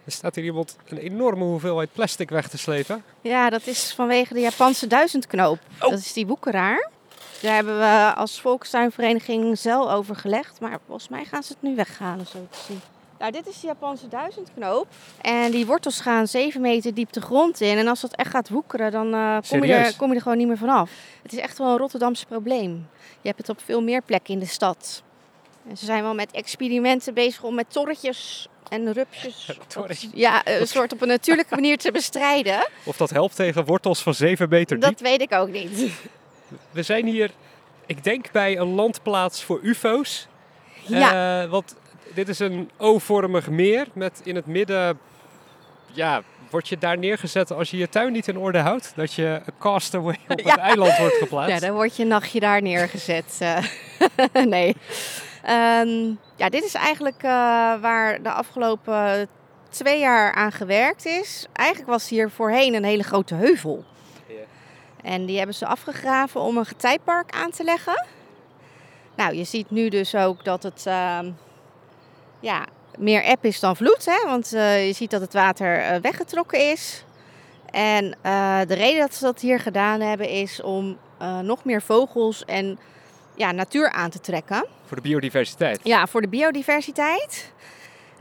Er 0.04 0.12
staat 0.12 0.34
hier 0.34 0.44
iemand 0.44 0.76
een 0.88 0.98
enorme 0.98 1.44
hoeveelheid 1.44 1.92
plastic 1.92 2.30
weg 2.30 2.48
te 2.48 2.58
slepen. 2.58 3.04
Ja, 3.20 3.50
dat 3.50 3.66
is 3.66 3.92
vanwege 3.94 4.34
de 4.34 4.40
Japanse 4.40 4.86
duizendknoop. 4.86 5.58
Oh. 5.80 5.90
Dat 5.90 5.98
is 5.98 6.12
die 6.12 6.26
woekeraar. 6.26 6.90
Daar 7.42 7.54
hebben 7.54 7.78
we 7.78 8.12
als 8.14 8.40
volkstuinvereniging 8.40 9.58
zeil 9.58 9.92
over 9.92 10.16
gelegd. 10.16 10.60
Maar 10.60 10.78
volgens 10.86 11.08
mij 11.08 11.24
gaan 11.24 11.42
ze 11.42 11.52
het 11.52 11.62
nu 11.62 11.74
weghalen, 11.74 12.26
zo 12.26 12.46
te 12.50 12.58
zien. 12.66 12.80
Nou, 13.18 13.32
dit 13.32 13.46
is 13.46 13.60
de 13.60 13.66
Japanse 13.66 14.08
duizendknoop. 14.08 14.86
En 15.20 15.50
die 15.50 15.66
wortels 15.66 16.00
gaan 16.00 16.26
7 16.26 16.60
meter 16.60 16.94
diep 16.94 17.12
de 17.12 17.20
grond 17.20 17.60
in. 17.60 17.78
En 17.78 17.88
als 17.88 18.00
dat 18.00 18.14
echt 18.14 18.30
gaat 18.30 18.48
woekeren, 18.48 18.92
dan 18.92 19.14
eh, 19.14 19.38
kom, 19.48 19.64
je 19.64 19.72
er, 19.72 19.96
kom 19.96 20.08
je 20.08 20.14
er 20.14 20.22
gewoon 20.22 20.38
niet 20.38 20.46
meer 20.46 20.58
vanaf. 20.58 20.90
Het 21.22 21.32
is 21.32 21.38
echt 21.38 21.58
wel 21.58 21.70
een 21.70 21.78
Rotterdamse 21.78 22.26
probleem. 22.26 22.88
Je 23.20 23.28
hebt 23.28 23.38
het 23.38 23.48
op 23.48 23.60
veel 23.64 23.82
meer 23.82 24.02
plekken 24.02 24.34
in 24.34 24.40
de 24.40 24.46
stad. 24.46 25.02
En 25.68 25.76
ze 25.76 25.84
zijn 25.84 26.02
wel 26.02 26.14
met 26.14 26.30
experimenten 26.32 27.14
bezig 27.14 27.42
om 27.42 27.54
met 27.54 27.72
torretjes 27.72 28.48
en 28.68 28.92
rupsjes 28.92 29.50
op, 29.76 29.90
ja, 30.14 30.46
een 30.46 30.66
soort 30.66 30.92
op 30.92 31.02
een 31.02 31.08
natuurlijke 31.08 31.54
manier 31.60 31.78
te 31.78 31.92
bestrijden. 31.92 32.68
Of 32.84 32.96
dat 32.96 33.10
helpt 33.10 33.36
tegen 33.36 33.64
wortels 33.64 34.02
van 34.02 34.14
7 34.14 34.48
meter 34.48 34.80
diep. 34.80 34.90
Dat 34.90 35.00
weet 35.00 35.20
ik 35.20 35.32
ook 35.32 35.48
niet. 35.50 35.90
We 36.70 36.82
zijn 36.82 37.06
hier 37.06 37.30
ik 37.86 38.04
denk 38.04 38.30
bij 38.32 38.58
een 38.58 38.74
landplaats 38.74 39.42
voor 39.42 39.60
ufo's. 39.62 40.26
Ja. 40.86 41.42
Eh, 41.42 41.50
want 41.50 41.76
dit 42.14 42.28
is 42.28 42.38
een 42.38 42.70
O-vormig 42.76 43.48
meer 43.48 43.86
met 43.92 44.20
in 44.24 44.34
het 44.34 44.46
midden... 44.46 44.98
Ja, 45.92 46.22
word 46.50 46.68
je 46.68 46.78
daar 46.78 46.98
neergezet 46.98 47.52
als 47.52 47.70
je 47.70 47.76
je 47.76 47.88
tuin 47.88 48.12
niet 48.12 48.28
in 48.28 48.38
orde 48.38 48.58
houdt? 48.58 48.92
Dat 48.96 49.14
je 49.14 49.40
een 49.46 49.52
castaway 49.58 50.18
op 50.28 50.40
Ja. 50.44 50.50
het 50.50 50.60
eiland 50.60 50.96
wordt 50.98 51.14
geplaatst? 51.16 51.60
Ja, 51.60 51.66
dan 51.66 51.74
wordt 51.76 51.96
je 51.96 52.02
een 52.02 52.08
nachtje 52.08 52.40
daar 52.40 52.62
neergezet. 52.62 53.36
eh. 53.38 54.44
nee. 54.44 54.76
Ehm, 55.44 56.14
ja, 56.36 56.48
dit 56.48 56.64
is 56.64 56.74
eigenlijk 56.74 57.22
eh, 57.22 57.30
waar 57.80 58.22
de 58.22 58.30
afgelopen 58.30 59.28
twee 59.68 59.98
jaar 59.98 60.32
aan 60.32 60.52
gewerkt 60.52 61.06
is. 61.06 61.46
Eigenlijk 61.52 61.88
was 61.90 62.08
hier 62.08 62.30
voorheen 62.30 62.74
een 62.74 62.84
hele 62.84 63.02
grote 63.02 63.34
heuvel. 63.34 63.84
Ja. 64.26 64.34
En 65.02 65.26
die 65.26 65.36
hebben 65.36 65.54
ze 65.54 65.66
afgegraven 65.66 66.40
om 66.40 66.56
een 66.56 66.66
getijpark 66.66 67.30
aan 67.30 67.50
te 67.50 67.64
leggen. 67.64 68.06
Nou, 69.16 69.34
je 69.34 69.44
ziet 69.44 69.70
nu 69.70 69.88
dus 69.88 70.14
ook 70.14 70.44
dat 70.44 70.62
het 70.62 70.86
ehm, 70.86 71.30
ja, 72.40 72.66
meer 72.98 73.24
eb 73.24 73.44
is 73.44 73.60
dan 73.60 73.76
vloed. 73.76 74.04
Hè? 74.04 74.28
Want 74.28 74.52
eh, 74.52 74.86
je 74.86 74.92
ziet 74.92 75.10
dat 75.10 75.20
het 75.20 75.32
water 75.32 75.78
eh, 75.78 76.00
weggetrokken 76.00 76.70
is. 76.70 77.04
En 77.70 78.16
de 78.66 78.74
reden 78.74 79.00
dat 79.00 79.14
ze 79.14 79.24
dat 79.24 79.40
hier 79.40 79.60
gedaan 79.60 80.00
hebben 80.00 80.28
is 80.28 80.62
om 80.62 80.98
nog 81.42 81.64
meer 81.64 81.82
vogels 81.82 82.44
en 82.44 82.78
ja, 83.36 83.52
natuur 83.52 83.90
aan 83.90 84.10
te 84.10 84.20
trekken. 84.20 84.66
Voor 84.86 84.96
de 84.96 85.02
biodiversiteit. 85.02 85.80
Ja, 85.82 86.06
voor 86.06 86.20
de 86.20 86.28
biodiversiteit. 86.28 87.52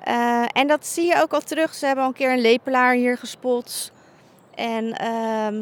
Eh, 0.03 0.46
en 0.53 0.67
dat 0.67 0.86
zie 0.88 1.05
je 1.05 1.22
ook 1.22 1.34
al 1.34 1.41
terug. 1.41 1.74
Ze 1.74 1.86
hebben 1.86 2.03
al 2.03 2.10
een 2.10 2.15
keer 2.15 2.32
een 2.32 2.41
lepelaar 2.41 2.93
hier 2.93 3.17
gespot. 3.17 3.91
En 4.55 4.93
ehm, 4.98 5.55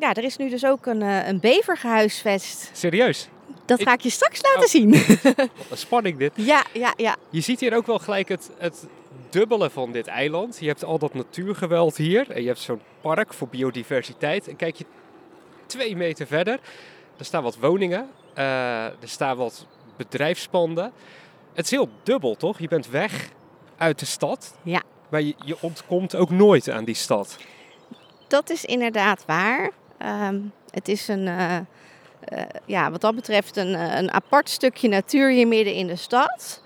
ja, 0.00 0.14
er 0.14 0.24
is 0.24 0.36
nu 0.36 0.48
dus 0.50 0.64
ook 0.66 0.86
een, 0.86 1.02
eh, 1.02 1.26
een 1.28 1.40
bever 1.40 1.76
gehuisvest. 1.76 2.70
Serieus? 2.72 3.28
Dat 3.64 3.80
Ik- 3.80 3.86
ga 3.86 3.92
ik 3.92 4.00
je 4.00 4.10
straks 4.10 4.42
laten 4.42 4.60
Oh. 4.60 4.66
zien. 4.66 4.90
Wat 5.58 5.70
een 5.70 5.76
spanning 5.76 6.18
dit. 6.18 6.32
ja, 6.34 6.64
ja, 6.72 6.92
ja. 6.96 7.16
Je 7.30 7.40
ziet 7.40 7.60
hier 7.60 7.76
ook 7.76 7.86
wel 7.86 7.98
gelijk 7.98 8.28
het, 8.28 8.50
het 8.58 8.86
dubbele 9.30 9.70
van 9.70 9.92
dit 9.92 10.06
eiland. 10.06 10.56
Je 10.60 10.66
hebt 10.66 10.84
al 10.84 10.98
dat 10.98 11.14
natuurgeweld 11.14 11.96
hier. 11.96 12.30
En 12.30 12.40
je 12.42 12.46
hebt 12.46 12.58
zo'n 12.60 12.80
park 13.00 13.34
voor 13.34 13.48
biodiversiteit. 13.48 14.48
En 14.48 14.56
kijk 14.56 14.76
je 14.76 14.84
twee 15.66 15.96
meter 15.96 16.26
verder. 16.26 16.58
Er 17.18 17.24
staan 17.24 17.42
wat 17.42 17.56
woningen. 17.56 18.08
Eh, 18.34 18.84
er 18.84 18.96
staan 19.08 19.36
wat 19.36 19.66
bedrijfspanden. 19.96 20.92
Het 21.52 21.64
is 21.64 21.70
heel 21.70 21.88
dubbel, 22.02 22.34
toch? 22.34 22.58
Je 22.58 22.68
bent 22.68 22.88
weg 22.88 23.28
uit 23.76 23.98
de 23.98 24.06
stad. 24.06 24.54
Ja. 24.62 24.82
Maar 25.08 25.22
je, 25.22 25.34
je 25.44 25.56
ontkomt 25.60 26.14
ook 26.14 26.30
nooit 26.30 26.70
aan 26.70 26.84
die 26.84 26.94
stad. 26.94 27.36
Dat 28.28 28.50
is 28.50 28.64
inderdaad 28.64 29.24
waar. 29.26 29.70
Ehm, 29.98 30.40
het 30.70 30.88
is 30.88 31.08
een, 31.08 31.28
eh, 31.28 31.56
eh, 31.56 31.64
ja, 32.66 32.90
wat 32.90 33.00
dat 33.00 33.14
betreft 33.14 33.56
een, 33.56 33.98
een 33.98 34.12
apart 34.12 34.50
stukje 34.50 34.88
natuur 34.88 35.30
hier 35.30 35.48
midden 35.48 35.74
in 35.74 35.86
de 35.86 35.96
stad. 35.96 36.62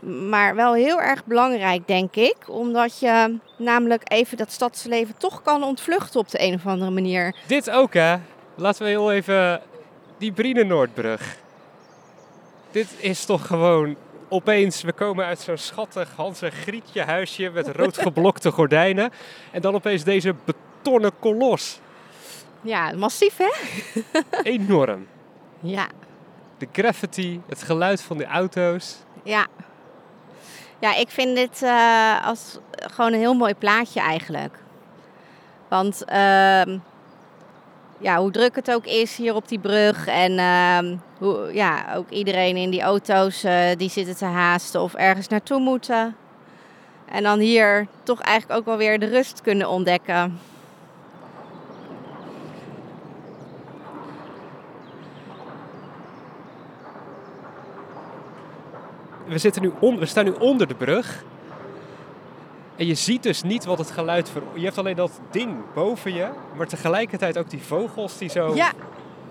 Maar 0.00 0.54
wel 0.54 0.74
heel 0.74 1.00
erg 1.00 1.24
belangrijk, 1.24 1.86
denk 1.86 2.14
ik. 2.16 2.36
Omdat 2.46 2.98
je 2.98 3.38
namelijk 3.58 4.12
even 4.12 4.36
dat 4.36 4.52
stadsleven 4.52 5.16
toch 5.16 5.42
kan 5.42 5.62
ontvluchten 5.62 6.20
op 6.20 6.30
de 6.30 6.42
een 6.42 6.54
of 6.54 6.66
andere 6.66 6.90
manier. 6.90 7.36
Dit 7.46 7.70
ook, 7.70 7.94
hè? 7.94 8.16
Laten 8.56 8.82
we 8.82 8.88
heel 8.88 9.12
even 9.12 9.62
die 10.22 10.32
Brienenoordbrug. 10.32 11.36
Dit 12.70 12.88
is 12.98 13.24
toch 13.24 13.46
gewoon 13.46 13.96
opeens, 14.28 14.82
we 14.82 14.92
komen 14.92 15.24
uit 15.24 15.40
zo'n 15.40 15.56
schattig 15.56 16.08
Hans 16.16 16.42
en 16.42 16.52
Grietje 16.52 17.02
huisje 17.02 17.50
met 17.50 17.68
rood 17.76 17.98
geblokte 17.98 18.50
gordijnen. 18.50 19.10
En 19.50 19.60
dan 19.60 19.74
opeens 19.74 20.04
deze 20.04 20.34
betonnen 20.44 21.12
kolos. 21.18 21.80
Ja, 22.60 22.92
massief 22.96 23.36
hè? 23.36 23.50
Enorm. 24.52 25.06
Ja, 25.60 25.88
De 26.58 26.68
graffiti, 26.72 27.40
het 27.48 27.62
geluid 27.62 28.02
van 28.02 28.18
de 28.18 28.26
auto's. 28.26 28.96
ja. 29.22 29.46
Ja, 30.78 30.94
ik 30.94 31.08
vind 31.10 31.36
dit 31.36 31.62
eh, 31.62 32.26
als 32.26 32.58
gewoon 32.74 33.12
een 33.12 33.18
heel 33.18 33.34
mooi 33.34 33.54
plaatje 33.54 34.00
eigenlijk. 34.00 34.58
Want 35.68 36.04
ehm, 36.04 36.78
ja, 38.02 38.18
hoe 38.18 38.30
druk 38.30 38.56
het 38.56 38.70
ook 38.70 38.86
is 38.86 39.16
hier 39.16 39.34
op 39.34 39.48
die 39.48 39.58
brug. 39.58 40.06
En 40.06 40.38
ehm, 40.38 40.96
hoe, 41.18 41.54
ja, 41.54 41.94
ook 41.96 42.10
iedereen 42.10 42.56
in 42.56 42.70
die 42.70 42.82
auto's 42.82 43.44
eh, 43.44 43.64
die 43.76 43.90
zitten 43.90 44.16
te 44.16 44.24
haasten 44.24 44.80
of 44.80 44.94
ergens 44.94 45.28
naartoe 45.28 45.60
moeten. 45.60 46.16
En 47.04 47.22
dan 47.22 47.38
hier 47.38 47.86
toch 48.02 48.20
eigenlijk 48.20 48.60
ook 48.60 48.66
wel 48.66 48.76
weer 48.76 48.98
de 48.98 49.06
rust 49.06 49.40
kunnen 49.40 49.68
ontdekken. 49.68 50.38
We, 59.26 59.38
zitten 59.38 59.62
nu 59.62 59.72
on- 59.80 59.98
we 59.98 60.06
staan 60.06 60.24
nu 60.24 60.30
onder 60.38 60.68
de 60.68 60.74
brug. 60.74 61.24
En 62.82 62.88
je 62.88 62.94
ziet 62.94 63.22
dus 63.22 63.42
niet 63.42 63.64
wat 63.64 63.78
het 63.78 63.90
geluid 63.90 64.30
ver... 64.30 64.42
Je 64.54 64.64
hebt 64.64 64.78
alleen 64.78 64.96
dat 64.96 65.20
ding 65.30 65.56
boven 65.74 66.14
je. 66.14 66.28
Maar 66.56 66.66
tegelijkertijd 66.66 67.38
ook 67.38 67.50
die 67.50 67.62
vogels 67.62 68.18
die 68.18 68.28
zo... 68.30 68.54
Ja, 68.54 68.72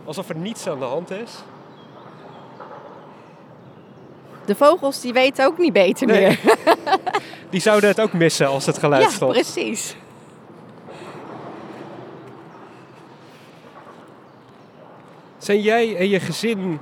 Alsof 0.06 0.30
er 0.30 0.36
niets 0.36 0.68
aan 0.68 0.80
de 0.80 0.86
hand 0.86 1.12
is. 1.12 1.32
de 4.46 4.56
vogels 4.56 5.02
die 5.02 5.14
weten 5.14 5.46
ook 5.46 5.58
niet 5.58 5.74
beter 5.74 6.08
Nee, 6.08 6.20
meer. 6.28 6.40
Die 7.50 7.62
zouden 7.62 7.90
het 7.90 8.00
ook 8.02 8.14
missen 8.14 8.48
als 8.48 8.66
het 8.66 8.78
geluid 8.78 9.04
Ja, 9.04 9.10
stopt. 9.10 9.34
precies. 9.34 9.96
Zijn 15.38 15.62
jij 15.62 15.96
en 15.98 16.10
je 16.10 16.20
gezin 16.20 16.80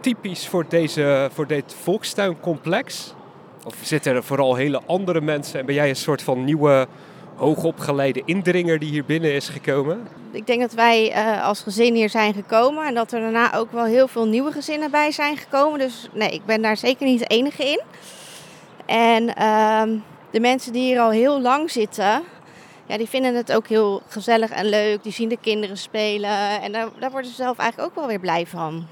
typisch 0.00 0.48
voor, 0.48 0.64
deze, 0.68 1.30
voor 1.32 1.46
dit 1.46 1.74
volkstuincomplex? 1.82 3.14
Of 3.66 3.74
zitten 3.82 4.14
er 4.14 4.24
vooral 4.24 4.54
hele 4.54 4.80
andere 4.86 5.20
mensen 5.20 5.60
en 5.60 5.66
ben 5.66 5.74
jij 5.74 5.88
een 5.88 5.96
soort 5.96 6.22
van 6.22 6.44
nieuwe 6.44 6.86
hoogopgeleide 7.34 8.22
indringer 8.24 8.78
die 8.78 8.90
hier 8.90 9.04
binnen 9.04 9.32
is 9.34 9.48
gekomen? 9.48 10.08
Ik 10.30 10.46
denk 10.46 10.60
dat 10.60 10.72
wij 10.72 11.12
eh, 11.12 11.44
als 11.44 11.60
gezin 11.60 11.94
hier 11.94 12.10
zijn 12.10 12.34
gekomen 12.34 12.86
en 12.86 12.94
dat 12.94 13.12
er 13.12 13.20
daarna 13.20 13.54
ook 13.54 13.72
wel 13.72 13.84
heel 13.84 14.08
veel 14.08 14.26
nieuwe 14.26 14.52
gezinnen 14.52 14.90
bij 14.90 15.10
zijn 15.10 15.36
gekomen. 15.36 15.78
Dus 15.78 16.08
nee, 16.12 16.30
ik 16.30 16.44
ben 16.44 16.62
daar 16.62 16.76
zeker 16.76 17.06
niet 17.06 17.18
de 17.18 17.26
enige 17.26 17.64
in. 17.64 17.80
En 18.86 19.34
ehm, 19.34 19.96
de 20.30 20.40
mensen 20.40 20.72
die 20.72 20.82
hier 20.82 21.00
al 21.00 21.10
heel 21.10 21.40
lang 21.40 21.70
zitten, 21.70 22.22
ja, 22.86 22.96
die 22.96 23.08
vinden 23.08 23.34
het 23.34 23.52
ook 23.52 23.66
heel 23.68 24.02
gezellig 24.08 24.50
en 24.50 24.64
leuk. 24.68 25.02
Die 25.02 25.12
zien 25.12 25.28
de 25.28 25.38
kinderen 25.40 25.76
spelen 25.76 26.60
en 26.62 26.72
daar, 26.72 26.88
daar 26.98 27.10
worden 27.10 27.30
ze 27.30 27.36
zelf 27.36 27.58
eigenlijk 27.58 27.90
ook 27.90 27.96
wel 27.96 28.06
weer 28.08 28.20
blij 28.20 28.46
van. 28.46 28.86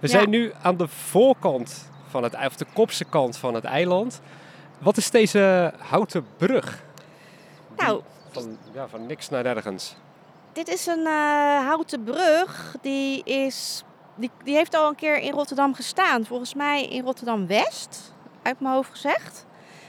We 0.00 0.06
Ja. 0.06 0.12
zijn 0.12 0.30
nu 0.30 0.52
aan 0.62 0.76
de 0.76 0.88
voorkant 0.88 1.87
van 2.08 2.22
het, 2.22 2.34
of 2.46 2.56
de 2.56 2.66
kopse 2.74 3.04
kant 3.04 3.36
van 3.36 3.54
het 3.54 3.64
eiland. 3.64 4.20
Wat 4.78 4.96
is 4.96 5.10
deze 5.10 5.72
houten 5.78 6.26
brug? 6.36 6.82
Nou, 7.76 8.02
Van, 8.30 8.58
ja, 8.72 8.88
van 8.88 9.06
niks 9.06 9.28
naar 9.28 9.42
nergens. 9.42 9.94
Dit 10.52 10.68
is 10.68 10.86
een 10.86 11.06
eh, 11.06 11.66
houten 11.66 12.04
brug. 12.04 12.74
Die, 12.82 13.24
is, 13.24 13.82
die, 14.14 14.30
die 14.44 14.54
heeft 14.54 14.74
al 14.74 14.88
een 14.88 14.94
keer 14.94 15.18
in 15.18 15.32
Rotterdam 15.32 15.74
gestaan. 15.74 16.24
Volgens 16.24 16.54
mij 16.54 16.84
in 16.86 17.04
Rotterdam-West, 17.04 18.12
uit 18.42 18.60
mijn 18.60 18.74
hoofd 18.74 18.90
gezegd. 18.90 19.46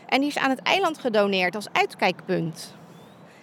En 0.08 0.20
die 0.20 0.30
is 0.30 0.38
aan 0.38 0.50
het 0.50 0.62
eiland 0.62 0.98
gedoneerd 1.00 1.56
als 1.56 1.68
uitkijkpunt. 1.72 2.74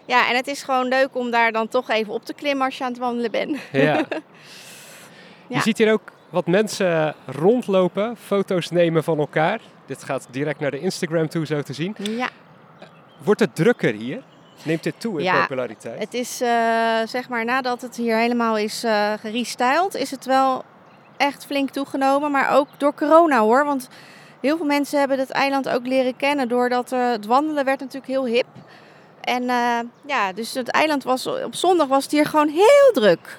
Ja, 0.05 0.29
en 0.29 0.37
het 0.37 0.47
is 0.47 0.63
gewoon 0.63 0.87
leuk 0.89 1.15
om 1.17 1.31
daar 1.31 1.53
dan 1.53 1.69
toch 1.69 1.91
even 1.91 2.13
op 2.13 2.25
te 2.25 2.35
klimmen 2.35 2.65
als 2.65 2.79
je 2.79 2.85
aan 2.85 2.91
het 2.91 2.99
wandelen 2.99 3.31
bent. 3.31 3.59
Ja. 3.73 4.05
Je 5.49 5.61
ziet 5.61 5.79
hier 5.79 5.93
ook 5.93 6.13
wat 6.31 6.47
mensen 6.47 7.15
rondlopen, 7.27 8.17
foto's 8.17 8.71
nemen 8.71 9.05
van 9.05 9.19
elkaar. 9.19 9.61
Dit 9.87 10.05
gaat 10.05 10.27
direct 10.31 10.61
naar 10.61 10.71
de 10.71 10.81
Instagram 10.81 11.29
toe, 11.29 11.47
zo 11.47 11.63
te 11.63 11.73
zien. 11.73 11.97
Ja, 12.03 12.29
Wordt 13.25 13.41
het 13.41 13.55
drukker 13.55 13.93
hier? 13.95 14.23
Neemt 14.63 14.83
dit 14.83 15.01
toe 15.01 15.19
in 15.19 15.25
Ja, 15.25 15.41
populariteit? 15.41 15.99
het 15.99 16.15
is 16.15 16.41
eh, 16.41 16.49
zeg 17.05 17.29
maar 17.29 17.45
nadat 17.45 17.81
het 17.83 17.97
hier 17.97 18.17
helemaal 18.17 18.59
is 18.59 18.85
eh 18.85 19.13
gerestyled, 19.21 19.95
is 19.95 20.11
het 20.11 20.25
wel 20.25 20.65
echt 21.17 21.47
flink 21.47 21.71
toegenomen. 21.71 22.31
Maar 22.31 22.55
ook 22.57 22.69
door 22.77 22.95
corona 22.95 23.39
hoor. 23.41 23.65
Want 23.65 23.89
heel 24.41 24.57
veel 24.57 24.67
mensen 24.67 24.99
hebben 24.99 25.19
het 25.19 25.31
eiland 25.31 25.69
ook 25.69 25.87
leren 25.87 26.17
kennen 26.17 26.49
doordat 26.49 26.93
eh, 26.93 27.11
het 27.11 27.27
wandelen 27.27 27.65
werd 27.65 27.81
natuurlijk 27.81 28.07
heel 28.07 28.27
hip. 28.27 28.47
En 29.21 29.43
ja, 30.07 30.33
dus 30.35 30.55
het 30.55 30.69
eiland 30.69 31.05
was 31.05 31.27
op 31.27 31.55
zondag 31.55 31.87
was 31.87 32.03
het 32.03 32.13
hier 32.13 32.27
gewoon 32.27 32.49
heel 32.49 32.91
druk. 32.93 33.39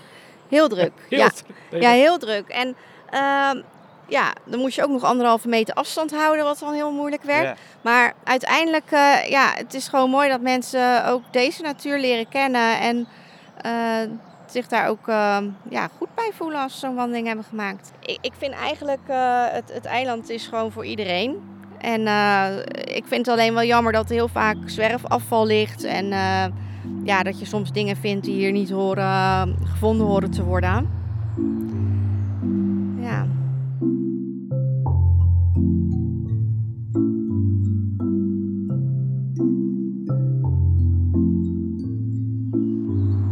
Heel 0.50 0.68
druk. 0.68 0.92
Heel 1.10 1.20
ja. 1.20 1.30
druk. 1.30 1.82
ja, 1.82 1.90
heel 1.92 2.18
druk. 2.18 2.48
En 2.48 2.76
ehm, 3.10 3.62
ja, 4.08 4.34
dan 4.46 4.60
moest 4.60 4.76
je 4.76 4.84
ook 4.84 4.90
nog 4.90 5.04
anderhalve 5.04 5.48
meter 5.48 5.74
afstand 5.74 6.12
houden, 6.12 6.46
wat 6.46 6.60
dan 6.60 6.74
heel 6.74 6.92
moeilijk 6.92 7.24
werd. 7.24 7.44
Ja. 7.44 7.56
Maar 7.82 8.14
uiteindelijk, 8.24 8.92
eh, 8.92 9.30
ja, 9.30 9.52
het 9.56 9.74
is 9.74 9.88
gewoon 9.88 10.10
mooi 10.10 10.30
dat 10.30 10.42
mensen 10.42 11.06
ook 11.06 11.22
deze 11.32 11.62
natuur 11.62 12.00
leren 12.00 12.30
kennen. 12.30 12.80
En 12.80 13.08
eh, 13.62 14.12
zich 14.46 14.68
daar 14.68 14.88
ook 14.88 15.08
eh, 15.08 15.38
ja, 15.70 15.90
goed 15.98 16.16
bij 16.16 16.32
voelen 16.34 16.62
als 16.62 16.74
ze 16.74 16.80
zo'n 16.80 16.96
wandeling 16.96 17.28
hebben 17.28 17.46
gemaakt. 17.46 17.92
Ik, 18.00 18.18
ik 18.22 18.34
vind 18.38 18.54
eigenlijk, 18.54 19.08
eh, 19.08 19.46
het, 19.48 19.72
het 19.74 19.86
eiland 19.86 20.30
is 20.30 20.48
gewoon 20.48 20.72
voor 20.72 20.86
iedereen. 20.86 21.56
En 21.78 22.08
eh, 22.08 22.58
ik 22.96 23.04
vind 23.08 23.26
het 23.26 23.36
alleen 23.36 23.54
wel 23.54 23.64
jammer 23.64 23.92
dat 23.92 24.10
er 24.10 24.16
heel 24.16 24.28
vaak 24.28 24.58
zwerfafval 24.66 25.46
ligt. 25.46 25.84
En 25.84 26.12
eh, 26.12 26.46
ja, 27.04 27.24
dat 27.24 27.40
je 27.40 27.46
soms 27.46 27.72
dingen 27.72 27.96
vindt 27.96 28.26
die 28.26 28.36
hier 28.36 28.52
niet 28.52 28.70
horen, 28.70 29.56
gevonden 29.64 30.08
horen 30.08 30.32
te 30.32 30.44
worden. 30.44 30.90
Ja. 33.00 33.28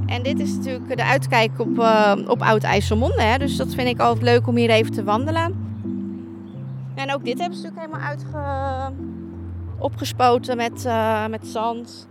En 0.05 0.23
dit 0.23 0.39
is 0.39 0.55
natuurlijk 0.55 0.97
de 0.97 1.05
uitkijk 1.05 1.59
op, 1.59 1.79
eh, 1.79 2.13
op 2.27 2.41
Oud-IJsselmonde. 2.41 3.21
Hè? 3.21 3.37
Dus 3.37 3.57
dat 3.57 3.73
vind 3.73 3.87
ik 3.87 3.99
altijd 3.99 4.23
leuk 4.23 4.47
om 4.47 4.55
hier 4.55 4.69
even 4.69 4.91
te 4.91 5.03
wandelen. 5.03 5.63
En 6.95 7.13
ook 7.13 7.25
dit 7.25 7.39
hebben 7.39 7.57
ze 7.57 7.63
natuurlijk 7.63 7.91
helemaal 7.91 8.09
uitge... 8.09 8.93
opgespoten 9.79 10.57
met, 10.57 10.85
eh, 10.85 11.27
met 11.27 11.47
zand. 11.47 12.07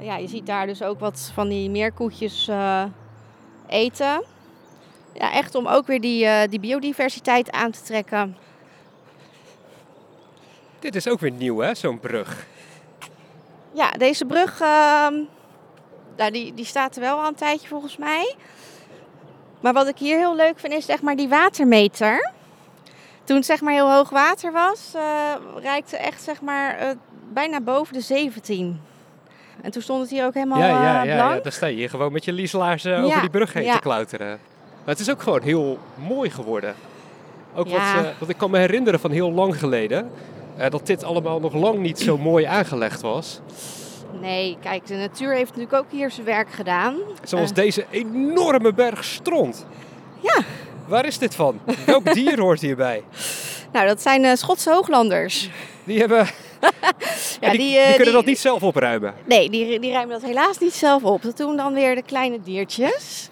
Ja, 0.00 0.16
je 0.16 0.28
ziet 0.28 0.46
daar 0.46 0.66
dus 0.66 0.82
ook 0.82 1.00
wat 1.00 1.30
van 1.34 1.48
die 1.48 1.70
meerkoetjes 1.70 2.48
uh, 2.48 2.84
eten. 3.66 4.24
Ja, 5.14 5.32
echt 5.32 5.54
om 5.54 5.66
ook 5.66 5.86
weer 5.86 6.00
die, 6.00 6.48
die 6.48 6.60
biodiversiteit 6.60 7.50
aan 7.50 7.70
te 7.70 7.82
trekken. 7.82 8.36
Dit 10.78 10.94
is 10.94 11.08
ook 11.08 11.20
weer 11.20 11.30
nieuw, 11.30 11.58
hè, 11.58 11.74
zo'n 11.74 12.00
brug? 12.00 12.46
Ja, 13.72 13.90
deze 13.90 14.24
brug 14.24 14.60
ehm, 14.60 15.14
nou, 16.16 16.30
die, 16.30 16.54
die 16.54 16.64
staat 16.64 16.96
er 16.96 17.00
wel 17.00 17.18
al 17.18 17.26
een 17.26 17.34
tijdje 17.34 17.68
volgens 17.68 17.96
mij. 17.96 18.34
Maar 19.60 19.72
wat 19.72 19.88
ik 19.88 19.98
hier 19.98 20.16
heel 20.16 20.36
leuk 20.36 20.58
vind 20.58 20.72
is 20.72 20.84
zeg 20.84 21.02
maar 21.02 21.16
die 21.16 21.28
watermeter. 21.28 22.30
Toen 23.24 23.36
het 23.36 23.46
zeg 23.46 23.60
maar 23.60 23.72
heel 23.72 23.92
hoog 23.92 24.10
water 24.10 24.52
was, 24.52 24.92
uh, 24.96 25.34
reikte 25.56 25.96
echt 25.96 26.22
zeg 26.22 26.40
maar 26.40 26.82
uh, 26.82 26.90
bijna 27.32 27.60
boven 27.60 27.94
de 27.94 28.00
17. 28.00 28.80
En 29.62 29.70
toen 29.70 29.82
stond 29.82 30.00
het 30.00 30.10
hier 30.10 30.24
ook 30.24 30.34
helemaal 30.34 30.58
ja, 30.58 30.66
ja, 30.66 31.02
uh, 31.02 31.08
ja, 31.08 31.14
blank. 31.16 31.34
Ja, 31.36 31.40
dan 31.42 31.52
sta 31.52 31.66
je 31.66 31.76
hier 31.76 31.90
gewoon 31.90 32.12
met 32.12 32.24
je 32.24 32.32
lieslaarzen 32.32 32.96
over 32.96 33.08
Ja, 33.08 33.20
die 33.20 33.30
brug 33.30 33.52
heen 33.52 33.72
te 33.72 33.78
klauteren. 33.80 34.28
Maar 34.84 34.94
het 34.96 34.98
is 35.00 35.10
ook 35.10 35.22
gewoon 35.22 35.42
heel 35.42 35.78
mooi 35.94 36.30
geworden. 36.30 36.74
Ook 37.54 37.68
Ja. 37.68 37.94
wat, 37.94 38.04
eh, 38.04 38.10
wat 38.18 38.28
ik 38.28 38.36
kan 38.36 38.50
me 38.50 38.58
herinneren 38.58 39.00
van 39.00 39.10
heel 39.10 39.32
lang 39.32 39.58
geleden. 39.58 40.10
eh, 40.56 40.70
dat 40.70 40.86
dit 40.86 41.04
allemaal 41.04 41.40
nog 41.40 41.54
lang 41.54 41.78
niet 41.78 41.98
zo 42.00 42.18
mooi 42.18 42.44
aangelegd 42.44 43.00
was. 43.00 43.40
Nee, 44.20 44.56
kijk, 44.62 44.86
de 44.86 44.94
natuur 44.94 45.34
heeft 45.34 45.56
natuurlijk 45.56 45.72
ook 45.84 45.90
hier 45.90 46.10
zijn 46.10 46.26
werk 46.26 46.50
gedaan. 46.50 46.94
Zoals 47.24 47.50
Eh. 47.50 47.56
deze 47.56 47.84
enorme 47.90 48.72
berg 48.72 49.04
stront. 49.04 49.66
Ja. 50.20 50.38
Waar 50.86 51.04
is 51.06 51.18
dit 51.18 51.34
van? 51.34 51.60
Welk 51.86 52.12
dier 52.14 52.40
hoort 52.40 52.60
hierbij? 52.60 53.02
Nou, 53.72 53.86
dat 53.86 54.02
zijn 54.02 54.24
eh, 54.24 54.34
Schotse 54.34 54.70
hooglanders. 54.70 55.50
Die, 55.84 55.98
hebben, 55.98 56.26
Ja, 57.40 57.50
die, 57.50 57.58
die, 57.58 57.68
die 57.68 57.78
eh, 57.78 57.86
kunnen 57.86 58.04
die- 58.04 58.12
dat 58.12 58.24
niet 58.24 58.38
zelf 58.38 58.62
opruimen. 58.62 59.14
Nee, 59.24 59.50
die, 59.50 59.80
die 59.80 59.92
ruimen 59.92 60.20
dat 60.20 60.28
helaas 60.28 60.58
niet 60.58 60.74
zelf 60.74 61.02
op. 61.02 61.22
Dat 61.22 61.36
doen 61.36 61.56
dan 61.56 61.74
weer 61.74 61.94
de 61.94 62.02
kleine 62.02 62.40
diertjes. 62.42 63.28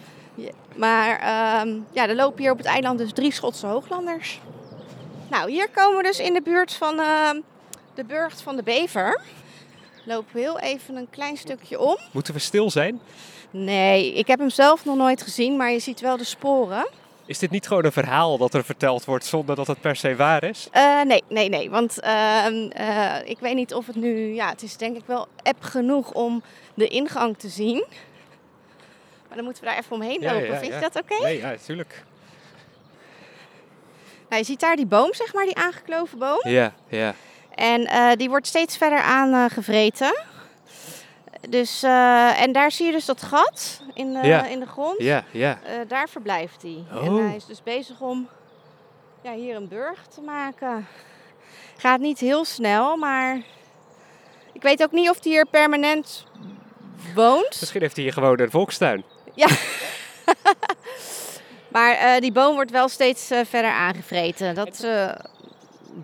Maar 0.77 1.19
ehm, 1.21 1.79
ja, 1.93 2.09
er 2.09 2.15
lopen 2.15 2.43
hier 2.43 2.51
op 2.53 2.59
het 2.59 2.67
eiland 2.67 2.99
dus 2.99 3.13
drie 3.13 3.33
Schotse 3.33 3.67
hooglanders. 3.67 4.41
Nou, 5.31 5.51
hier 5.51 5.69
komen 5.75 5.97
we 5.97 6.03
dus 6.03 6.19
in 6.19 6.33
de 6.35 6.43
buurt 6.43 6.73
van 6.75 7.01
ehm, 7.01 7.41
de 7.95 8.05
Burgt 8.05 8.41
van 8.41 8.57
de 8.57 8.63
Bever. 8.63 9.21
Lopen 10.05 10.35
we 10.35 10.41
heel 10.41 10.59
even 10.59 10.97
een 10.97 11.11
klein 11.11 11.37
stukje 11.37 11.81
om. 11.81 11.97
Moeten 12.13 12.35
we 12.35 12.41
stil 12.41 12.71
zijn? 12.71 13.01
Nee, 13.51 14.13
ik 14.15 14.27
heb 14.27 14.39
hem 14.39 14.51
zelf 14.51 14.85
nog 14.85 14.97
nooit 14.97 15.23
gezien, 15.23 15.57
maar 15.57 15.71
je 15.71 15.79
ziet 15.79 16.01
wel 16.01 16.17
de 16.17 16.25
sporen. 16.25 16.89
Is 17.27 17.39
dit 17.39 17.51
niet 17.51 17.67
gewoon 17.67 17.85
een 17.85 17.93
verhaal 17.93 18.39
dat 18.39 18.55
er 18.55 18.65
verteld 18.65 19.05
wordt 19.05 19.25
zonder 19.25 19.57
dat 19.57 19.67
het 19.67 19.81
per 19.81 19.97
se 19.97 20.17
waar 20.17 20.45
is? 20.45 20.69
Eh, 20.73 21.01
nee, 21.03 21.25
nee, 21.29 21.49
nee. 21.49 21.71
Want 21.71 22.01
ehm, 22.01 22.69
eh, 22.71 23.15
ik 23.25 23.39
weet 23.39 23.55
niet 23.55 23.75
of 23.75 23.87
het 23.87 23.97
nu... 23.97 24.35
Ja, 24.35 24.49
het 24.49 24.63
is 24.63 24.77
denk 24.77 24.97
ik 24.97 25.03
wel 25.07 25.29
app 25.43 25.63
genoeg 25.63 26.13
om 26.13 26.43
de 26.75 26.89
ingang 26.89 27.39
te 27.39 27.49
zien. 27.49 27.85
Maar 29.29 29.37
dan 29.37 29.45
moeten 29.45 29.63
we 29.63 29.69
daar 29.69 29.79
even 29.79 29.93
omheen 29.93 30.21
Ja, 30.21 30.33
lopen. 30.33 30.47
ja, 30.49 30.59
Vind 30.59 30.73
ja. 30.73 30.79
je 30.79 30.89
dat 30.91 31.03
oké? 31.03 31.23
Nee, 31.23 31.39
ja, 31.39 31.49
natuurlijk. 31.49 32.05
Nou, 34.29 34.41
je 34.41 34.47
ziet 34.47 34.61
daar 34.61 34.77
die 34.77 34.87
boom, 34.87 35.15
zeg 35.15 35.35
maar, 35.35 35.45
die 35.45 35.57
aangekloven 35.57 36.19
boom. 36.19 36.41
Ja, 36.43 36.73
ja. 36.89 37.15
En 37.55 37.87
eh, 37.87 38.13
die 38.17 38.29
wordt 38.29 38.47
steeds 38.47 38.77
verder 38.77 39.01
aangevreten. 39.01 40.17
Dus, 41.49 41.83
eh, 41.83 42.41
en 42.43 42.53
daar 42.53 42.71
zie 42.73 42.87
je 42.87 42.93
dus 42.93 43.05
dat 43.05 43.23
gat 43.23 43.81
in 43.95 44.13
de, 44.13 44.27
Ja. 44.27 44.45
in 44.47 44.61
de 44.61 44.67
grond. 44.67 45.01
Ja, 45.03 45.25
ja. 45.31 45.59
Eh, 45.65 45.75
daar 45.89 46.09
verblijft 46.09 46.63
hij. 46.63 46.85
En 46.91 46.97
Oh. 47.13 47.27
hij 47.27 47.37
is 47.37 47.47
dus 47.47 47.63
bezig 47.63 48.01
om 48.01 48.29
ja, 49.23 49.33
hier 49.33 49.57
een 49.57 49.69
burg 49.69 50.07
te 50.07 50.21
maken. 50.21 50.87
Gaat 51.77 52.01
niet 52.01 52.19
heel 52.19 52.45
snel, 52.45 52.97
maar 52.97 53.37
ik 54.53 54.63
weet 54.63 54.83
ook 54.83 54.93
niet 54.93 55.11
of 55.11 55.23
hij 55.23 55.33
hier 55.33 55.47
permanent 55.47 56.25
woont. 57.15 57.57
Misschien 57.61 57.81
heeft 57.81 57.95
hij 57.97 58.05
hier 58.05 58.13
gewoon 58.13 58.41
een 58.41 58.51
volkstuin. 58.51 59.05
Maar 61.69 61.93
eh, 61.95 62.21
die 62.21 62.33
boom 62.33 62.55
wordt 62.55 62.71
wel 62.71 62.89
steeds 62.89 63.31
eh, 63.31 63.41
verder 63.45 63.71
aangevreten. 63.71 64.55
Dat 64.55 64.81
eh 64.85 65.11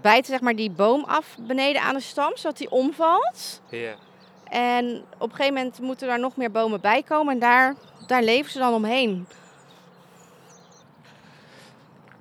bijt 0.01 0.27
zeg 0.27 0.41
maar 0.41 0.57
die 0.57 0.71
boom 0.71 1.05
af 1.05 1.27
beneden 1.39 1.83
aan 1.83 1.95
de 1.95 2.01
stam, 2.01 2.37
zodat 2.37 2.57
die 2.59 2.71
omvalt. 2.71 3.61
Ja. 3.71 3.95
En 4.53 5.05
op 5.19 5.31
een 5.31 5.37
gegeven 5.37 5.55
moment 5.55 5.81
moeten 5.81 6.09
er 6.09 6.19
nog 6.19 6.37
meer 6.37 6.51
bomen 6.51 6.81
bij 6.81 7.03
komen 7.03 7.35
en 7.35 7.41
daar, 7.41 7.75
daar 8.07 8.23
leven 8.23 8.51
ze 8.51 8.59
dan 8.59 8.75
omheen. 8.75 9.27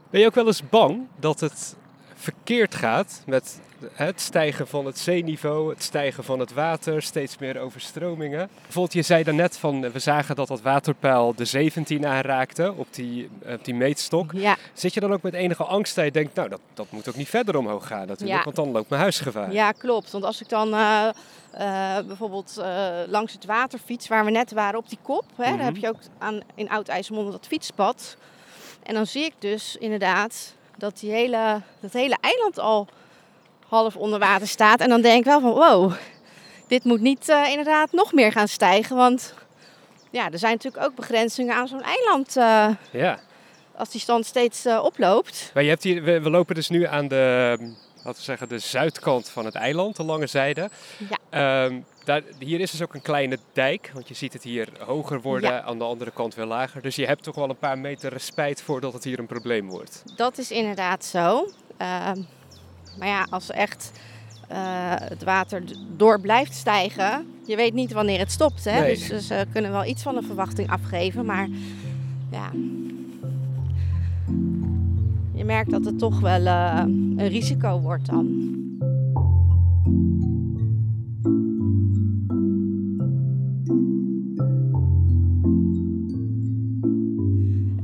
Ben 0.10 0.20
je 0.20 0.26
ook 0.26 0.36
wel 0.36 0.46
eens 0.46 0.70
bang 0.70 1.08
dat 1.15 1.39
het 1.39 1.76
verkeerd 2.21 2.75
gaat 2.75 3.23
met 3.25 3.60
het 3.93 4.21
stijgen 4.21 4.67
van 4.67 4.86
het 4.86 4.99
zeeniveau, 4.99 5.69
het 5.69 5.84
stijgen 5.84 6.23
van 6.23 6.39
het 6.39 6.53
water, 6.53 7.01
steeds 7.01 7.38
meer 7.38 7.60
overstromingen? 7.60 8.49
Bijvoorbeeld, 8.62 8.93
je 8.93 9.01
zei 9.01 9.23
daarnet 9.23 9.57
van 9.57 9.91
we 9.91 9.99
zagen 9.99 10.36
dat 10.36 10.47
dat 10.47 10.62
waterpeil 10.62 11.34
de 11.36 11.45
17 11.45 12.05
aanraakte 12.05 12.73
op 12.75 12.88
die, 12.91 13.29
op 13.45 13.65
die 13.65 13.73
meetstok. 13.73 14.31
Ja, 14.34 14.57
Zit 14.73 14.93
je 14.93 14.99
dan 14.99 15.13
ook 15.13 15.21
met 15.21 15.34
enige 15.34 15.63
angst 15.63 15.95
dat 15.95 16.05
je 16.05 16.12
denkt, 16.12 16.36
nou 16.36 16.49
dat, 16.49 16.60
dat 16.73 16.91
moet 16.91 17.10
ook 17.10 17.15
niet 17.15 17.29
verder 17.29 17.57
omhoog 17.57 17.88
gaan 17.88 18.07
natuurlijk, 18.07 18.38
Ja. 18.38 18.43
want 18.43 18.55
dan 18.55 18.71
loopt 18.71 18.89
mijn 18.89 19.01
huis 19.01 19.19
gevaar. 19.19 19.51
ja 19.53 19.71
klopt. 19.71 20.12
Want 20.12 20.23
als 20.23 20.41
ik 20.41 20.49
dan 20.49 20.73
eh, 20.73 21.07
eh, 21.51 22.05
bijvoorbeeld 22.05 22.57
eh, 22.57 22.89
langs 23.07 23.34
het 23.34 23.45
water 23.45 23.79
fiets, 23.86 24.07
waar 24.07 24.25
we 24.25 24.31
net 24.31 24.51
waren 24.51 24.79
op 24.79 24.89
die 24.89 24.99
kop, 25.01 25.25
hè, 25.36 25.47
Mhm. 25.49 25.55
daar 25.57 25.65
heb 25.65 25.77
je 25.77 25.88
ook 25.88 25.99
aan, 26.17 26.39
in 26.55 26.69
Oud-IJsselmonde 26.69 27.31
dat 27.31 27.47
fietspad. 27.47 28.17
En 28.84 28.93
dan 28.93 29.05
zie 29.07 29.23
ik 29.23 29.34
dus 29.39 29.75
inderdaad 29.79 30.53
dat 30.82 31.00
die 31.00 31.12
hele, 31.12 31.62
dat 31.80 31.94
hele 31.94 32.17
eiland 32.22 32.60
al 32.60 32.88
half 33.67 33.96
onder 33.96 34.20
water 34.20 34.48
staat. 34.48 34.80
En 34.80 34.89
dan 34.89 35.02
denk 35.02 35.20
ik 35.20 35.26
wel 35.26 35.41
van 35.41 35.52
wow, 35.54 35.94
dit 36.67 36.84
moet 36.84 37.02
niet 37.02 37.30
eh, 37.30 37.50
inderdaad 37.50 37.91
nog 37.91 38.13
meer 38.13 38.32
gaan 38.32 38.48
stijgen. 38.48 38.96
Want 38.96 39.34
ja, 40.10 40.32
er 40.32 40.39
zijn 40.39 40.54
natuurlijk 40.54 40.84
ook 40.84 40.96
begrenzingen 40.96 41.56
aan 41.56 41.67
zo'n 41.67 41.84
eiland 41.84 42.38
eh, 42.38 42.67
Ja. 42.91 43.20
als 43.76 43.89
die 43.89 44.02
stand 44.02 44.26
steeds 44.26 44.65
eh, 44.65 44.84
oploopt. 44.84 45.52
Maar 45.54 45.63
je 45.63 45.70
hebt 45.70 45.84
hier, 45.84 46.04
we, 46.04 46.22
we 46.22 46.30
lopen 46.30 46.56
dus 46.56 46.70
nu 46.70 46.86
aan 46.86 47.08
de, 47.08 47.56
laten 47.96 48.20
we 48.20 48.26
zeggen, 48.26 48.50
de 48.50 48.60
zuidkant 48.60 49.30
van 49.30 49.46
het 49.46 49.56
eiland, 49.56 49.96
de 49.96 50.04
lange 50.04 50.28
zijde. 50.28 50.70
Ja. 51.10 51.17
Ehm, 51.65 51.80
daar, 52.03 52.21
hier 52.39 52.59
is 52.59 52.71
dus 52.71 52.81
ook 52.81 52.93
een 52.93 53.01
kleine 53.01 53.37
dijk, 53.53 53.91
want 53.93 54.07
je 54.07 54.13
ziet 54.13 54.33
het 54.33 54.43
hier 54.43 54.69
hoger 54.79 55.21
worden, 55.21 55.49
Ja. 55.51 55.61
aan 55.61 55.77
de 55.77 55.83
andere 55.83 56.11
kant 56.11 56.35
weer 56.35 56.45
lager. 56.45 56.81
Dus 56.81 56.95
je 56.95 57.05
hebt 57.05 57.23
toch 57.23 57.35
wel 57.35 57.49
een 57.49 57.57
paar 57.57 57.77
meter 57.79 58.11
respijt 58.13 58.61
voordat 58.61 58.93
het 58.93 59.03
hier 59.03 59.19
een 59.19 59.25
probleem 59.25 59.69
wordt. 59.69 60.03
Dat 60.15 60.37
is 60.37 60.51
inderdaad 60.51 61.05
zo. 61.05 61.49
Ehm, 61.77 62.21
maar 62.99 63.07
ja, 63.07 63.27
als 63.29 63.49
echt 63.51 63.91
eh, 64.47 64.57
het 64.95 65.23
water 65.23 65.63
door 65.97 66.19
blijft 66.19 66.53
stijgen, 66.53 67.25
je 67.45 67.55
weet 67.55 67.73
niet 67.73 67.91
wanneer 67.91 68.19
het 68.19 68.31
stopt. 68.31 68.63
Hè? 68.65 68.79
Nee. 68.79 68.95
Dus, 68.97 69.07
dus 69.07 69.27
ze 69.27 69.45
kunnen 69.51 69.71
wel 69.71 69.85
iets 69.85 70.03
van 70.03 70.17
een 70.17 70.23
verwachting 70.23 70.69
afgeven. 70.69 71.25
Maar 71.25 71.47
ja, 72.31 72.51
je 75.33 75.43
merkt 75.45 75.71
dat 75.71 75.85
het 75.85 75.99
toch 75.99 76.19
wel 76.19 76.45
eh, 76.45 76.81
een 77.17 77.27
risico 77.27 77.79
wordt 77.79 78.05
dan. 78.05 78.49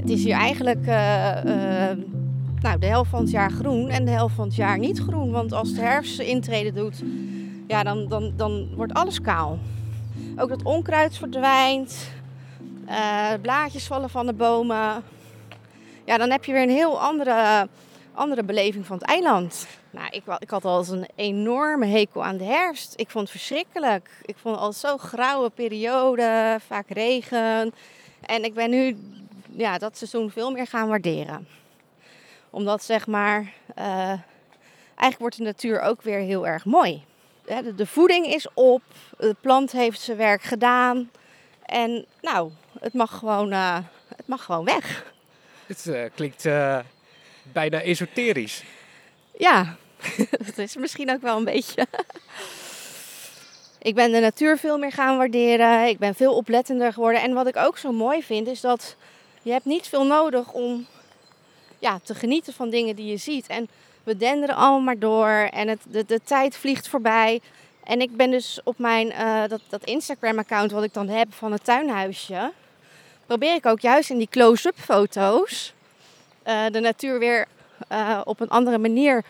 Het 0.08 0.18
is 0.18 0.24
hier 0.24 0.36
eigenlijk 0.36 0.86
eh, 0.86 1.90
eh, 1.90 1.98
nou, 2.62 2.80
de 2.80 2.86
helft 2.86 3.10
van 3.10 3.22
het 3.22 3.32
jaar 3.32 3.52
groen 3.52 3.90
en 3.90 4.06
de 4.06 4.12
helft 4.12 4.36
van 4.36 4.46
het 4.48 4.56
jaar 4.56 4.78
niet 4.78 5.00
groen. 5.00 5.32
Want 5.32 5.54
als 5.54 5.74
de 5.74 5.82
herfst 5.82 6.16
zijn 6.16 6.28
intrede 6.28 6.74
doet, 6.74 7.04
ja, 7.68 7.84
dan, 7.84 8.08
dan, 8.08 8.34
dan 8.36 8.70
wordt 8.76 8.94
alles 8.94 9.22
kaal. 9.22 9.60
Ook 10.38 10.50
dat 10.50 10.64
onkruid 10.64 11.18
verdwijnt, 11.18 12.12
eh, 12.86 13.30
blaadjes 13.42 13.88
vallen 13.88 14.10
van 14.10 14.26
de 14.26 14.34
bomen. 14.34 15.04
Ja, 16.06 16.18
dan 16.18 16.32
heb 16.32 16.46
je 16.46 16.52
weer 16.52 16.64
een 16.64 16.70
heel 16.70 17.02
andere, 17.02 17.68
andere 18.14 18.44
beleving 18.44 18.86
van 18.86 18.98
het 18.98 19.08
eiland. 19.08 19.68
Nou, 19.92 20.08
ik, 20.12 20.24
ik 20.40 20.50
had 20.50 20.66
al 20.66 20.86
een 20.88 21.08
enorme 21.16 21.86
hekel 21.86 22.24
aan 22.24 22.38
de 22.38 22.44
herfst. 22.44 22.94
Ik 22.96 23.10
vond 23.10 23.30
het 23.30 23.38
verschrikkelijk. 23.38 24.10
Ik 24.26 24.36
vond 24.38 24.56
het 24.56 24.64
al 24.64 24.74
zo'n 24.74 25.00
grauwe 25.00 25.50
periode, 25.50 26.58
vaak 26.68 26.90
regen. 26.90 27.74
En 28.22 28.44
ik 28.44 28.54
ben 28.54 28.70
nu 28.70 28.98
ja, 29.58 29.78
dat 29.78 29.98
seizoen 29.98 30.32
veel 30.32 30.52
meer 30.52 30.68
gaan 30.68 30.88
waarderen. 30.88 31.48
Omdat 32.50 32.84
zeg 32.84 33.08
maar, 33.08 33.54
eh, 33.76 34.14
eigenlijk 34.96 35.20
wordt 35.20 35.38
de 35.38 35.44
natuur 35.44 35.82
ook 35.82 36.02
weer 36.02 36.20
heel 36.20 36.48
erg 36.48 36.66
mooi. 36.66 37.04
De, 37.46 37.76
de 37.76 37.86
voeding 37.86 38.26
is 38.26 38.48
op, 38.54 38.82
de 39.18 39.36
plant 39.42 39.72
heeft 39.72 40.02
zijn 40.02 40.18
werk 40.18 40.42
gedaan. 40.42 41.12
En 41.66 42.06
nou, 42.22 42.52
het 42.80 42.94
mag 42.94 43.18
gewoon, 43.18 43.52
eh, 43.52 43.78
het 44.16 44.28
mag 44.28 44.44
gewoon 44.44 44.66
weg. 44.66 45.14
Het 45.66 45.88
eh, 45.88 46.04
klinkt 46.16 46.44
bijna 47.52 47.82
esoterisch. 47.82 48.64
Ja, 49.38 49.76
dat 50.46 50.58
is 50.58 50.76
misschien 50.76 51.12
ook 51.12 51.22
wel 51.22 51.38
een 51.38 51.44
beetje. 51.44 51.88
ik 53.80 53.96
ben 53.96 54.12
de 54.12 54.20
natuur 54.20 54.58
veel 54.58 54.78
meer 54.78 54.92
gaan 54.92 55.18
waarderen. 55.18 55.88
Ik 55.88 56.00
ben 56.00 56.16
veel 56.16 56.36
oplettender 56.36 56.94
geworden. 56.94 57.22
En 57.22 57.34
wat 57.34 57.48
ik 57.48 57.58
ook 57.58 57.78
zo 57.78 57.92
mooi 57.92 58.24
vind, 58.24 58.48
is 58.48 58.62
dat 58.62 58.96
je 59.48 59.54
hebt 59.54 59.66
niet 59.66 59.88
veel 59.88 60.06
nodig 60.06 60.52
om 60.52 60.86
ja, 61.80 62.00
te 62.04 62.16
genieten 62.16 62.54
van 62.54 62.70
dingen 62.70 62.96
die 62.96 63.06
je 63.06 63.18
ziet. 63.18 63.48
En 63.48 63.70
we 64.04 64.18
denderen 64.18 64.56
allemaal 64.56 64.80
maar 64.80 65.00
door 65.00 65.30
en 65.30 65.68
het, 65.68 65.80
de, 65.90 66.06
de 66.06 66.22
tijd 66.24 66.58
vliegt 66.58 66.88
voorbij. 66.88 67.42
En 67.84 68.02
ik 68.02 68.16
ben 68.16 68.32
dus 68.32 68.60
op 68.64 68.78
mijn 68.78 69.12
eh, 69.12 69.48
dat, 69.48 69.62
dat 69.70 69.84
Instagram-account 69.84 70.72
wat 70.72 70.84
ik 70.84 70.94
dan 70.94 71.08
heb 71.08 71.34
van 71.34 71.52
het 71.52 71.64
tuinhuisje, 71.64 72.52
probeer 73.26 73.56
ik 73.56 73.66
ook 73.66 73.80
juist 73.80 74.10
in 74.10 74.18
die 74.18 74.30
close-up 74.30 74.76
foto's 74.78 75.74
eh, 76.44 76.66
de 76.72 76.80
natuur 76.80 77.20
weer 77.20 77.46
eh, 77.88 78.22
op 78.24 78.40
een 78.40 78.50
andere 78.50 78.78
manier 78.78 79.24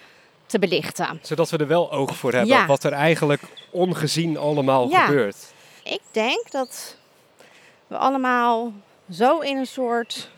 te 0.45 0.59
belichten. 0.59 1.19
Zodat 1.21 1.49
we 1.49 1.57
er 1.57 1.67
wel 1.67 1.91
oog 1.91 2.15
voor 2.15 2.31
hebben 2.31 2.55
Ja. 2.55 2.65
wat 2.65 2.83
er 2.83 2.91
eigenlijk 2.93 3.41
ongezien 3.71 4.37
allemaal 4.37 4.89
Ja. 4.89 5.05
gebeurt. 5.05 5.53
Ik 5.83 6.01
denk 6.11 6.51
dat 6.51 6.95
we 7.87 7.97
allemaal 7.97 8.71
zo 9.11 9.39
in 9.39 9.57
een 9.57 9.67
soort 9.67 10.29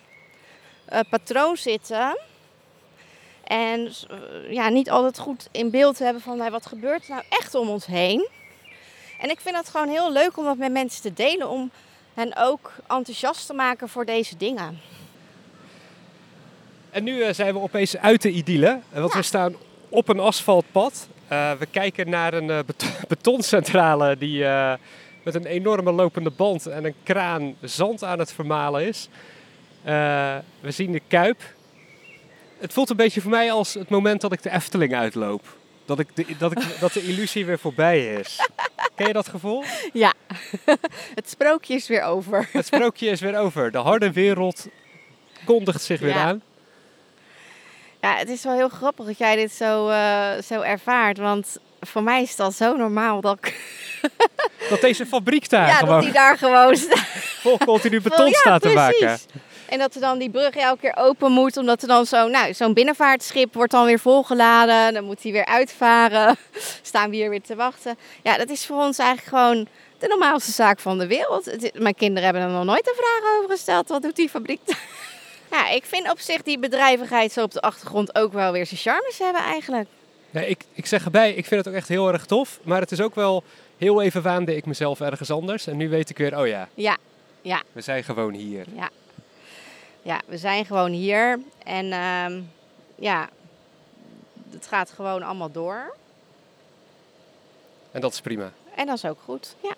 eh, 0.85 0.99
patroon 1.09 1.57
zitten. 1.57 2.17
En 3.43 3.85
eh, 4.09 4.51
ja, 4.53 4.69
niet 4.69 4.89
altijd 4.89 5.19
goed 5.19 5.47
in 5.51 5.69
beeld 5.71 5.99
hebben 5.99 6.21
van 6.21 6.37
nou, 6.37 6.51
wat 6.51 6.65
gebeurt 6.65 7.03
er 7.03 7.09
nou 7.09 7.23
echt 7.29 7.55
om 7.55 7.69
ons 7.69 7.85
heen. 7.85 8.27
En 9.19 9.29
ik 9.29 9.39
vind 9.39 9.55
het 9.55 9.69
gewoon 9.69 9.89
heel 9.89 10.11
leuk 10.11 10.37
om 10.37 10.43
dat 10.45 10.57
met 10.57 10.71
mensen 10.71 11.01
te 11.01 11.13
delen. 11.13 11.49
Om 11.49 11.71
hen 12.13 12.35
ook 12.37 12.73
enthousiast 12.87 13.45
te 13.47 13.53
maken 13.53 13.89
voor 13.89 14.05
deze 14.05 14.37
dingen. 14.37 14.79
En 16.89 17.03
nu 17.03 17.21
eh, 17.21 17.33
zijn 17.33 17.53
we 17.53 17.59
opeens 17.59 17.97
uit 17.97 18.21
de 18.21 18.29
idylle, 18.31 18.79
want 18.93 19.11
Ja. 19.11 19.17
we 19.17 19.23
staan 19.25 19.55
op 19.89 20.07
een 20.09 20.19
asfaltpad. 20.19 21.07
We 21.27 21.67
kijken 21.71 22.09
naar 22.09 22.33
een 22.33 22.47
bet- 22.47 23.03
betoncentrale 23.07 24.17
die 24.17 24.45
met 25.33 25.45
een 25.45 25.51
enorme 25.51 25.91
lopende 25.91 26.29
band 26.29 26.65
en 26.65 26.85
een 26.85 26.95
kraan 27.03 27.55
zand 27.61 28.03
aan 28.03 28.19
het 28.19 28.33
vermalen 28.33 28.87
is. 28.87 29.09
Eh, 29.83 30.35
we 30.59 30.71
zien 30.71 30.91
de 30.91 31.01
Kuip. 31.07 31.41
Het 32.57 32.73
voelt 32.73 32.89
een 32.89 32.95
beetje 32.95 33.21
voor 33.21 33.31
mij 33.31 33.51
als 33.51 33.73
het 33.73 33.89
moment 33.89 34.21
dat 34.21 34.31
ik 34.33 34.43
de 34.43 34.51
Efteling 34.51 34.95
uitloop. 34.95 35.57
Dat, 35.85 35.99
ik 35.99 36.15
de, 36.15 36.25
dat, 36.37 36.51
ik, 36.51 36.79
dat 36.79 36.93
de 36.93 37.01
illusie 37.03 37.45
weer 37.45 37.59
voorbij 37.59 38.15
is. 38.15 38.49
Ken 38.95 39.07
je 39.07 39.13
dat 39.13 39.27
gevoel? 39.27 39.63
Ja, 39.93 40.13
het 41.19 41.29
sprookje 41.29 41.73
is 41.73 41.87
weer 41.87 42.03
over. 42.03 42.49
Het 42.51 42.65
sprookje 42.65 43.07
is 43.07 43.21
weer 43.21 43.37
over. 43.37 43.71
De 43.71 43.77
harde 43.77 44.11
wereld 44.11 44.67
kondigt 45.45 45.81
zich 45.83 45.99
weer 45.99 46.09
Ja. 46.09 46.23
aan. 46.23 46.41
Ja, 48.01 48.15
het 48.15 48.29
is 48.29 48.43
wel 48.43 48.53
heel 48.53 48.69
grappig 48.69 49.05
dat 49.05 49.17
jij 49.17 49.35
dit 49.35 49.51
zo, 49.51 49.89
eh, 49.89 50.31
zo 50.41 50.61
ervaart. 50.61 51.17
Want 51.17 51.57
voor 51.81 52.03
mij 52.03 52.21
is 52.21 52.29
het 52.29 52.39
al 52.39 52.51
zo 52.51 52.75
normaal 52.75 53.21
dat 53.21 53.37
ik 53.37 53.77
Dat 54.69 54.81
deze 54.81 55.05
fabriek 55.05 55.49
daar 55.49 55.67
ja, 55.67 55.73
gewoon 55.73 55.93
dat 55.93 56.03
die 56.03 56.11
daar 56.11 56.37
gewoon 56.37 56.75
staat. 56.75 57.07
vol 57.41 57.57
continu 57.57 58.01
beton 58.09 58.25
Ja, 58.25 58.33
staat 58.33 58.61
te 58.61 58.69
precies. 58.69 58.99
maken. 59.01 59.19
En 59.69 59.79
dat 59.79 59.95
er 59.95 60.01
dan 60.01 60.17
die 60.19 60.29
brug 60.29 60.55
elke 60.55 60.79
keer 60.79 60.95
open 60.95 61.31
moet, 61.31 61.57
omdat 61.57 61.81
er 61.81 61.87
dan 61.87 62.05
zo, 62.05 62.27
nou, 62.27 62.53
zo'n 62.53 62.73
binnenvaartschip 62.73 63.53
wordt 63.53 63.71
dan 63.71 63.85
weer 63.85 63.99
volgeladen. 63.99 64.93
Dan 64.93 65.03
moet 65.03 65.23
hij 65.23 65.31
weer 65.31 65.45
uitvaren. 65.45 66.37
Staan 66.81 67.09
we 67.09 67.15
hier 67.15 67.29
weer 67.29 67.41
te 67.41 67.55
wachten. 67.55 67.97
Ja, 68.23 68.37
dat 68.37 68.49
is 68.49 68.65
voor 68.65 68.81
ons 68.81 68.97
eigenlijk 68.97 69.29
gewoon 69.29 69.67
de 69.99 70.07
normaalste 70.07 70.51
zaak 70.51 70.79
van 70.79 70.97
de 70.97 71.07
wereld. 71.07 71.71
Mijn 71.79 71.95
kinderen 71.95 72.23
hebben 72.23 72.41
er 72.41 72.49
nog 72.49 72.63
nooit 72.65 72.87
een 72.87 72.95
vraag 72.97 73.37
over 73.37 73.49
gesteld. 73.49 73.89
Wat 73.89 74.01
doet 74.01 74.15
die 74.15 74.29
fabriek? 74.29 74.61
Ja, 75.51 75.69
ik 75.69 75.85
vind 75.85 76.11
op 76.11 76.19
zich 76.19 76.41
die 76.41 76.59
bedrijvigheid 76.59 77.31
zo 77.31 77.43
op 77.43 77.51
de 77.51 77.61
achtergrond 77.61 78.15
ook 78.15 78.33
wel 78.33 78.51
weer 78.51 78.65
zijn 78.65 78.79
charmes 78.79 79.17
hebben 79.19 79.41
eigenlijk. 79.41 79.87
Ja, 80.29 80.41
ik, 80.41 80.63
ik 80.73 80.85
zeg 80.85 81.05
erbij, 81.05 81.33
ik 81.33 81.45
vind 81.45 81.65
het 81.65 81.73
ook 81.73 81.79
echt 81.79 81.87
heel 81.87 82.11
erg 82.11 82.25
tof. 82.25 82.59
Maar 82.63 82.81
het 82.81 82.91
is 82.91 83.01
ook 83.01 83.15
wel, 83.15 83.43
heel 83.79 84.01
even 84.01 84.21
waande 84.21 84.55
ik 84.55 84.65
mezelf 84.65 85.01
ergens 85.01 85.31
anders. 85.31 85.67
En 85.67 85.77
nu 85.77 85.89
weet 85.89 86.09
ik 86.09 86.17
weer, 86.17 86.39
oh 86.39 86.47
ja, 86.47 86.67
Ja, 87.41 87.61
we 87.71 87.81
zijn 87.81 88.03
gewoon 88.03 88.33
hier. 88.33 88.65
Ja. 88.75 88.89
Ja, 90.01 90.21
we 90.25 90.37
zijn 90.37 90.65
gewoon 90.65 90.91
hier. 90.91 91.39
En 91.63 91.91
ehm, 91.91 92.41
ja, 92.95 93.29
het 94.49 94.67
gaat 94.67 94.89
gewoon 94.91 95.23
allemaal 95.23 95.51
door. 95.51 95.95
En 97.91 98.01
dat 98.01 98.13
is 98.13 98.21
prima. 98.21 98.51
En 98.75 98.85
dat 98.85 98.95
is 98.95 99.05
ook 99.05 99.19
goed. 99.23 99.55
Ja. 99.63 99.73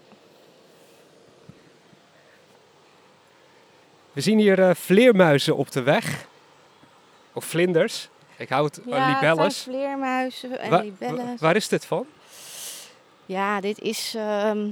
We 4.14 4.22
zien 4.22 4.38
hier 4.40 4.60
eh, 4.70 4.76
vleermuizen 4.76 5.56
op 5.56 5.72
de 5.72 5.82
weg. 5.82 6.26
Of 7.34 7.46
vlinders. 7.46 8.10
Ik 8.38 8.50
houd 8.50 8.80
uh, 8.80 8.86
Ja, 8.86 9.08
libelles. 9.14 9.62
vleermuizen 9.62 10.60
en 10.60 10.70
Wa- 10.70 10.80
libellen. 10.82 11.26
wa- 11.26 11.36
waar 11.40 11.56
is 11.56 11.68
dit 11.68 11.86
van? 11.86 12.06
Ja, 13.32 13.62
dit 13.62 13.80
is, 13.80 14.14
ehm, 14.16 14.68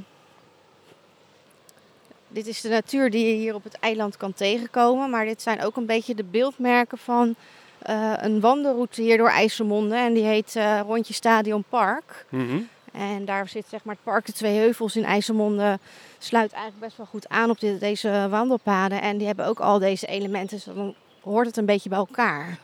dit 2.27 2.47
is 2.47 2.61
de 2.61 2.69
natuur 2.69 3.09
die 3.11 3.27
je 3.27 3.33
hier 3.33 3.55
op 3.55 3.63
het 3.63 3.73
eiland 3.79 4.17
kan 4.17 4.33
tegenkomen. 4.33 5.09
Maar 5.09 5.25
dit 5.25 5.41
zijn 5.41 5.63
ook 5.63 5.75
een 5.77 5.85
beetje 5.85 6.15
de 6.15 6.23
beeldmerken 6.23 6.97
van 6.97 7.35
eh, 7.79 8.13
een 8.17 8.39
wandelroute 8.39 9.01
hier 9.01 9.17
door 9.17 9.29
IJsselmonde. 9.29 9.95
En 9.95 10.13
die 10.13 10.23
heet 10.23 10.55
eh, 10.55 10.79
Rondje 10.85 11.13
Stadion 11.13 11.63
Park. 11.69 12.25
Mhm. 12.29 12.57
En 12.91 13.25
daar 13.25 13.47
zit 13.47 13.65
zeg 13.69 13.83
maar 13.83 13.95
het 13.95 14.03
park 14.03 14.25
De 14.25 14.31
Twee 14.33 14.57
Heuvels 14.57 14.95
in 14.95 15.03
IJsselmonde. 15.05 15.79
Sluit 16.17 16.51
eigenlijk 16.51 16.83
best 16.83 16.97
wel 16.97 17.05
goed 17.05 17.29
aan 17.29 17.49
op 17.49 17.59
dit- 17.59 17.79
deze 17.79 18.27
wandelpaden. 18.29 19.01
En 19.01 19.17
die 19.17 19.27
hebben 19.27 19.45
ook 19.45 19.59
al 19.59 19.79
deze 19.79 20.05
elementen. 20.07 20.55
Dus 20.57 20.65
dan 20.75 20.95
hoort 21.21 21.47
het 21.47 21.57
een 21.57 21.65
beetje 21.65 21.89
bij 21.89 21.97
elkaar. 21.97 22.57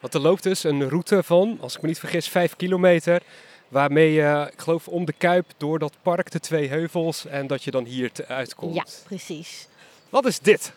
Want 0.00 0.14
er 0.14 0.20
loopt 0.20 0.42
dus 0.42 0.64
een 0.64 0.88
route 0.88 1.22
van, 1.22 1.58
als 1.60 1.76
ik 1.76 1.82
me 1.82 1.88
niet 1.88 1.98
vergis, 1.98 2.28
5 2.28 2.56
kilometer. 2.56 3.22
Waarmee 3.70 4.12
je, 4.12 4.48
ik 4.52 4.60
geloof, 4.60 4.88
om 4.88 5.04
de 5.04 5.12
Kuip 5.12 5.46
door 5.56 5.78
dat 5.78 5.92
park 6.02 6.30
de 6.30 6.40
twee 6.40 6.68
heuvels. 6.68 7.26
En 7.26 7.46
dat 7.46 7.62
je 7.64 7.70
dan 7.70 7.84
hier 7.84 8.12
te- 8.12 8.26
uitkomt. 8.26 8.74
Ja, 8.74 8.84
precies. 9.04 9.66
Wat 10.08 10.24
is 10.26 10.38
dit? 10.38 10.72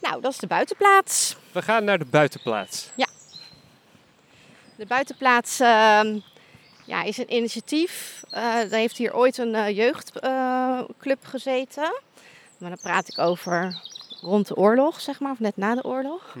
Nou, 0.00 0.20
dat 0.20 0.32
is 0.32 0.38
de 0.38 0.46
buitenplaats. 0.46 1.36
We 1.52 1.62
gaan 1.62 1.84
naar 1.84 1.98
de 1.98 2.04
buitenplaats. 2.04 2.90
De 4.76 4.86
buitenplaats 4.86 5.60
ehm, 5.60 6.18
ja, 6.84 7.02
is 7.02 7.18
een 7.18 7.34
initiatief. 7.34 8.22
Eh 8.30 8.42
daar 8.42 8.68
heeft 8.70 8.96
hier 8.96 9.14
ooit 9.14 9.38
een 9.38 9.54
eh, 9.54 9.76
jeugdclub 9.76 11.24
gezeten. 11.24 12.00
Maar 12.58 12.68
dan 12.70 12.78
praat 12.82 13.08
ik 13.08 13.18
over 13.18 13.80
rond 14.20 14.46
de 14.48 14.56
oorlog, 14.56 15.00
zeg 15.00 15.20
maar, 15.20 15.32
of 15.32 15.38
net 15.38 15.56
na 15.56 15.74
de 15.74 15.84
oorlog. 15.84 16.36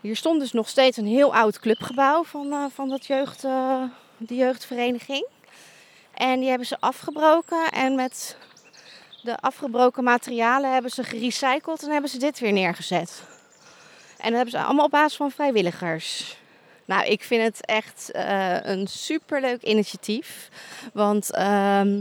Hier 0.00 0.16
stond 0.16 0.40
dus 0.40 0.52
nog 0.52 0.68
steeds 0.68 0.96
een 0.96 1.06
heel 1.06 1.34
oud 1.34 1.58
clubgebouw 1.60 2.24
van, 2.24 2.52
eh, 2.52 2.64
van 2.74 2.88
dat 2.88 3.06
jeugd, 3.06 3.44
die 4.28 4.38
jeugdvereniging. 4.38 5.26
En 6.14 6.40
die 6.40 6.48
hebben 6.48 6.66
ze 6.66 6.76
afgebroken 6.80 7.70
en 7.70 7.94
met 7.94 8.36
de 9.22 9.36
afgebroken 9.36 10.04
materialen 10.04 10.72
hebben 10.72 10.90
ze 10.90 11.04
gerecycled 11.04 11.82
en 11.82 11.90
hebben 11.90 12.10
ze 12.10 12.18
dit 12.18 12.38
weer 12.38 12.52
neergezet. 12.52 13.22
En 14.18 14.28
dat 14.28 14.36
hebben 14.36 14.50
ze 14.50 14.62
allemaal 14.62 14.84
op 14.84 14.90
basis 14.90 15.16
van 15.16 15.30
vrijwilligers. 15.30 16.36
Nou, 16.84 17.06
ik 17.06 17.22
vind 17.22 17.42
het 17.42 17.66
echt 17.66 18.10
eh, 18.10 18.64
een 18.64 18.86
superleuk 18.86 19.62
initiatief. 19.62 20.48
Want 20.92 21.30
ehm, 21.30 22.00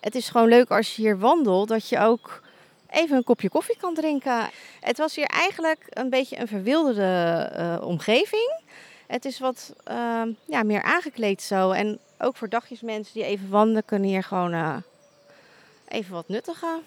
het 0.00 0.14
is 0.14 0.28
gewoon 0.28 0.48
leuk 0.48 0.70
als 0.70 0.96
je 0.96 1.02
hier 1.02 1.18
wandelt, 1.18 1.68
dat 1.68 1.88
je 1.88 1.98
ook 1.98 2.42
even 2.90 3.16
een 3.16 3.24
kopje 3.24 3.48
koffie 3.48 3.76
kan 3.76 3.94
drinken. 3.94 4.50
Het 4.80 4.98
was 4.98 5.14
hier 5.14 5.26
eigenlijk 5.26 5.86
een 5.88 6.10
beetje 6.10 6.38
een 6.38 6.48
verwilderde 6.48 7.50
eh, 7.52 7.86
omgeving. 7.86 8.62
Het 9.06 9.24
is 9.24 9.38
wat 9.38 9.74
ehm, 9.84 10.28
ja, 10.44 10.62
meer 10.62 10.82
aangekleed 10.82 11.42
zo. 11.42 11.70
En 11.70 11.98
ook 12.18 12.36
voor 12.36 12.48
dagjesmensen 12.48 13.14
die 13.14 13.24
even 13.24 13.48
wandelen, 13.48 13.84
kunnen 13.84 14.08
hier 14.08 14.22
gewoon 14.22 14.52
eh, 14.52 14.76
even 15.88 16.12
wat 16.12 16.28
nuttigen. 16.28 16.82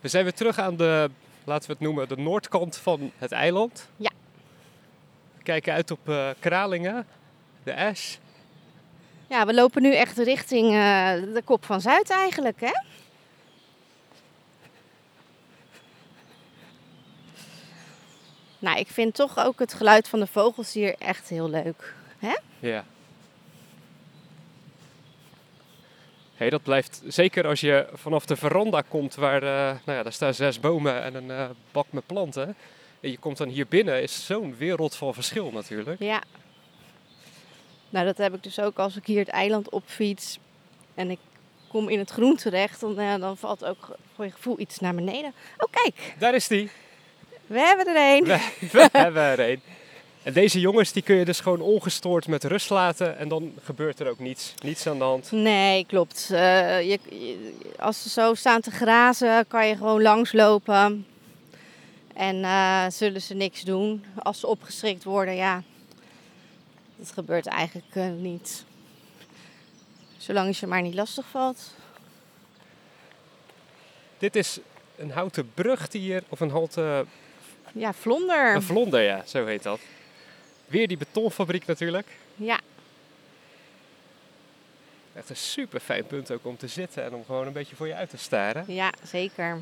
We 0.00 0.08
zijn 0.08 0.24
weer 0.24 0.34
terug 0.34 0.58
aan 0.58 0.76
de, 0.76 1.10
laten 1.44 1.66
we 1.66 1.72
het 1.72 1.82
noemen, 1.82 2.08
de 2.08 2.16
noordkant 2.16 2.76
van 2.76 3.10
het 3.18 3.32
eiland. 3.32 3.88
Ja. 3.96 4.10
We 5.36 5.42
kijken 5.42 5.72
uit 5.72 5.90
op 5.90 6.08
eh, 6.08 6.28
Kralingen, 6.40 7.06
de 7.62 7.76
Ash. 7.76 8.16
Ja, 9.28 9.46
we 9.46 9.54
lopen 9.54 9.82
nu 9.82 9.94
echt 9.94 10.18
richting 10.18 10.66
eh, 10.66 11.12
de 11.34 11.42
kop 11.44 11.64
van 11.64 11.80
Zuid 11.80 12.10
eigenlijk, 12.10 12.60
hè? 12.60 12.72
Nou, 18.66 18.78
ik 18.78 18.88
vind 18.88 19.14
toch 19.14 19.38
ook 19.38 19.58
het 19.58 19.74
geluid 19.74 20.08
van 20.08 20.20
de 20.20 20.26
vogels 20.26 20.72
hier 20.72 20.94
echt 20.98 21.28
heel 21.28 21.50
leuk. 21.50 21.94
Ja. 22.58 22.84
Hey, 26.34 26.50
dat 26.50 26.62
blijft 26.62 27.02
zeker 27.06 27.46
als 27.46 27.60
je 27.60 27.88
vanaf 27.92 28.26
de 28.26 28.36
veranda 28.36 28.82
komt, 28.88 29.14
waar 29.14 29.42
eh, 29.42 29.76
nou 29.84 29.98
ja, 29.98 30.02
daar 30.02 30.12
staan 30.12 30.34
zes 30.34 30.60
bomen 30.60 31.02
en 31.02 31.14
een 31.14 31.30
eh, 31.30 31.48
bak 31.72 31.86
met 31.90 32.06
planten. 32.06 32.56
En 33.00 33.10
je 33.10 33.18
komt 33.18 33.36
dan 33.36 33.48
hier 33.48 33.66
binnen, 33.66 34.02
is 34.02 34.26
zo'n 34.26 34.56
wereld 34.56 34.96
van 34.96 35.14
verschil 35.14 35.50
natuurlijk. 35.50 36.00
Ja. 36.00 36.22
Nou, 37.90 38.06
dat 38.06 38.16
heb 38.16 38.34
ik 38.34 38.42
dus 38.42 38.60
ook 38.60 38.78
als 38.78 38.96
ik 38.96 39.06
hier 39.06 39.18
het 39.18 39.28
eiland 39.28 39.70
opfiets 39.70 40.38
en 40.94 41.10
ik 41.10 41.18
kom 41.68 41.88
in 41.88 41.98
het 41.98 42.10
groen 42.10 42.36
terecht, 42.36 42.80
dan, 42.80 42.98
eh, 42.98 43.14
dan 43.18 43.36
valt 43.36 43.64
ook 43.64 43.96
voor 44.14 44.24
je 44.24 44.30
gevoel 44.30 44.60
iets 44.60 44.78
naar 44.78 44.94
beneden. 44.94 45.32
Oh, 45.58 45.70
kijk, 45.70 46.14
Daar 46.18 46.34
is 46.34 46.48
die. 46.48 46.70
We 47.46 47.58
hebben 47.58 47.86
er 47.96 48.16
een. 48.16 48.24
We, 48.24 48.50
we 48.72 48.88
hebben 48.92 49.22
er 49.22 49.50
een. 49.50 49.60
En 50.22 50.32
deze 50.32 50.60
jongens 50.60 50.92
die 50.92 51.02
kun 51.02 51.16
je 51.16 51.24
dus 51.24 51.40
gewoon 51.40 51.60
ongestoord 51.60 52.26
met 52.28 52.44
rust 52.44 52.70
laten 52.70 53.18
en 53.18 53.28
dan 53.28 53.52
gebeurt 53.64 54.00
er 54.00 54.08
ook 54.08 54.18
niets. 54.18 54.54
Niets 54.64 54.86
aan 54.86 54.98
de 54.98 55.04
hand. 55.04 55.30
Nee, 55.30 55.86
klopt. 55.86 56.28
Eh, 56.32 56.80
je, 56.80 56.98
je- 57.08 57.54
als 57.78 58.02
ze 58.02 58.08
zo 58.08 58.34
staan 58.34 58.60
te 58.60 58.70
grazen, 58.70 59.46
kan 59.48 59.66
je 59.66 59.76
gewoon 59.76 60.02
langslopen. 60.02 61.06
En 62.14 62.44
eh, 62.44 62.84
zullen 62.88 63.22
ze 63.22 63.34
niks 63.34 63.62
doen. 63.62 64.04
Als 64.22 64.40
ze 64.40 64.46
opgeschrikt 64.46 65.04
worden, 65.04 65.34
ja. 65.34 65.62
Dat 66.96 67.10
gebeurt 67.12 67.46
eigenlijk 67.46 67.86
eh, 67.94 68.08
niet. 68.18 68.64
Zolang 70.16 70.46
je 70.46 70.54
ze 70.54 70.66
maar 70.66 70.82
niet 70.82 70.94
lastig 70.94 71.26
valt. 71.30 71.74
Dit 74.18 74.36
is 74.36 74.58
een 74.96 75.10
houten 75.10 75.50
brug 75.54 75.88
die 75.88 76.00
hier, 76.00 76.22
of 76.28 76.40
een 76.40 76.50
houten 76.50 77.08
Ja, 77.78 77.92
vlonder. 77.92 78.54
een 78.54 78.62
vlonder, 78.62 79.02
ja, 79.02 79.22
zo 79.26 79.46
heet 79.46 79.62
dat. 79.62 79.80
Weer 80.66 80.88
die 80.88 80.96
betonfabriek 80.96 81.66
natuurlijk. 81.66 82.06
Ja, 82.34 82.60
Echt 85.16 85.30
een 85.30 85.36
super 85.36 85.80
fijn 85.80 86.06
punt 86.06 86.30
ook 86.30 86.46
om 86.46 86.56
te 86.56 86.66
zitten 86.66 87.04
en 87.04 87.14
om 87.14 87.24
gewoon 87.24 87.46
een 87.46 87.52
beetje 87.52 87.76
voor 87.76 87.86
je 87.86 87.94
uit 87.94 88.10
te 88.10 88.16
staren. 88.16 88.64
ja, 88.66 88.92
zeker. 89.02 89.60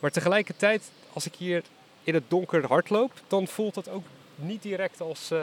Maar 0.00 0.10
tegelijkertijd, 0.10 0.90
als 1.12 1.26
ik 1.26 1.34
hier 1.34 1.62
in 2.02 2.14
het 2.14 2.22
donker 2.28 2.66
hardloop, 2.66 3.12
dan 3.28 3.46
voelt 3.46 3.74
het 3.74 3.88
ook 3.88 4.04
niet 4.34 4.62
direct 4.62 5.00
als 5.00 5.30
eh, 5.30 5.38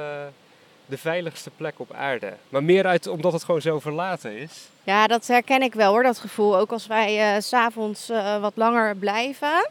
de 0.85 0.97
veiligste 0.97 1.49
plek 1.49 1.79
op 1.79 1.93
aarde. 1.93 2.33
Maar 2.49 2.63
meer 2.63 2.85
uit 2.85 3.07
omdat 3.07 3.33
het 3.33 3.43
gewoon 3.43 3.61
zo 3.61 3.79
verlaten 3.79 4.37
is. 4.37 4.67
Ja, 4.83 5.07
dat 5.07 5.27
herken 5.27 5.61
ik 5.61 5.73
wel 5.73 5.91
hoor, 5.91 6.03
dat 6.03 6.17
gevoel. 6.17 6.57
Ook 6.57 6.71
als 6.71 6.87
wij 6.87 7.35
eh, 7.35 7.41
s 7.41 7.47
s'avonds 7.47 8.09
eh, 8.09 8.41
wat 8.41 8.53
langer 8.55 8.95
blijven. 8.95 9.69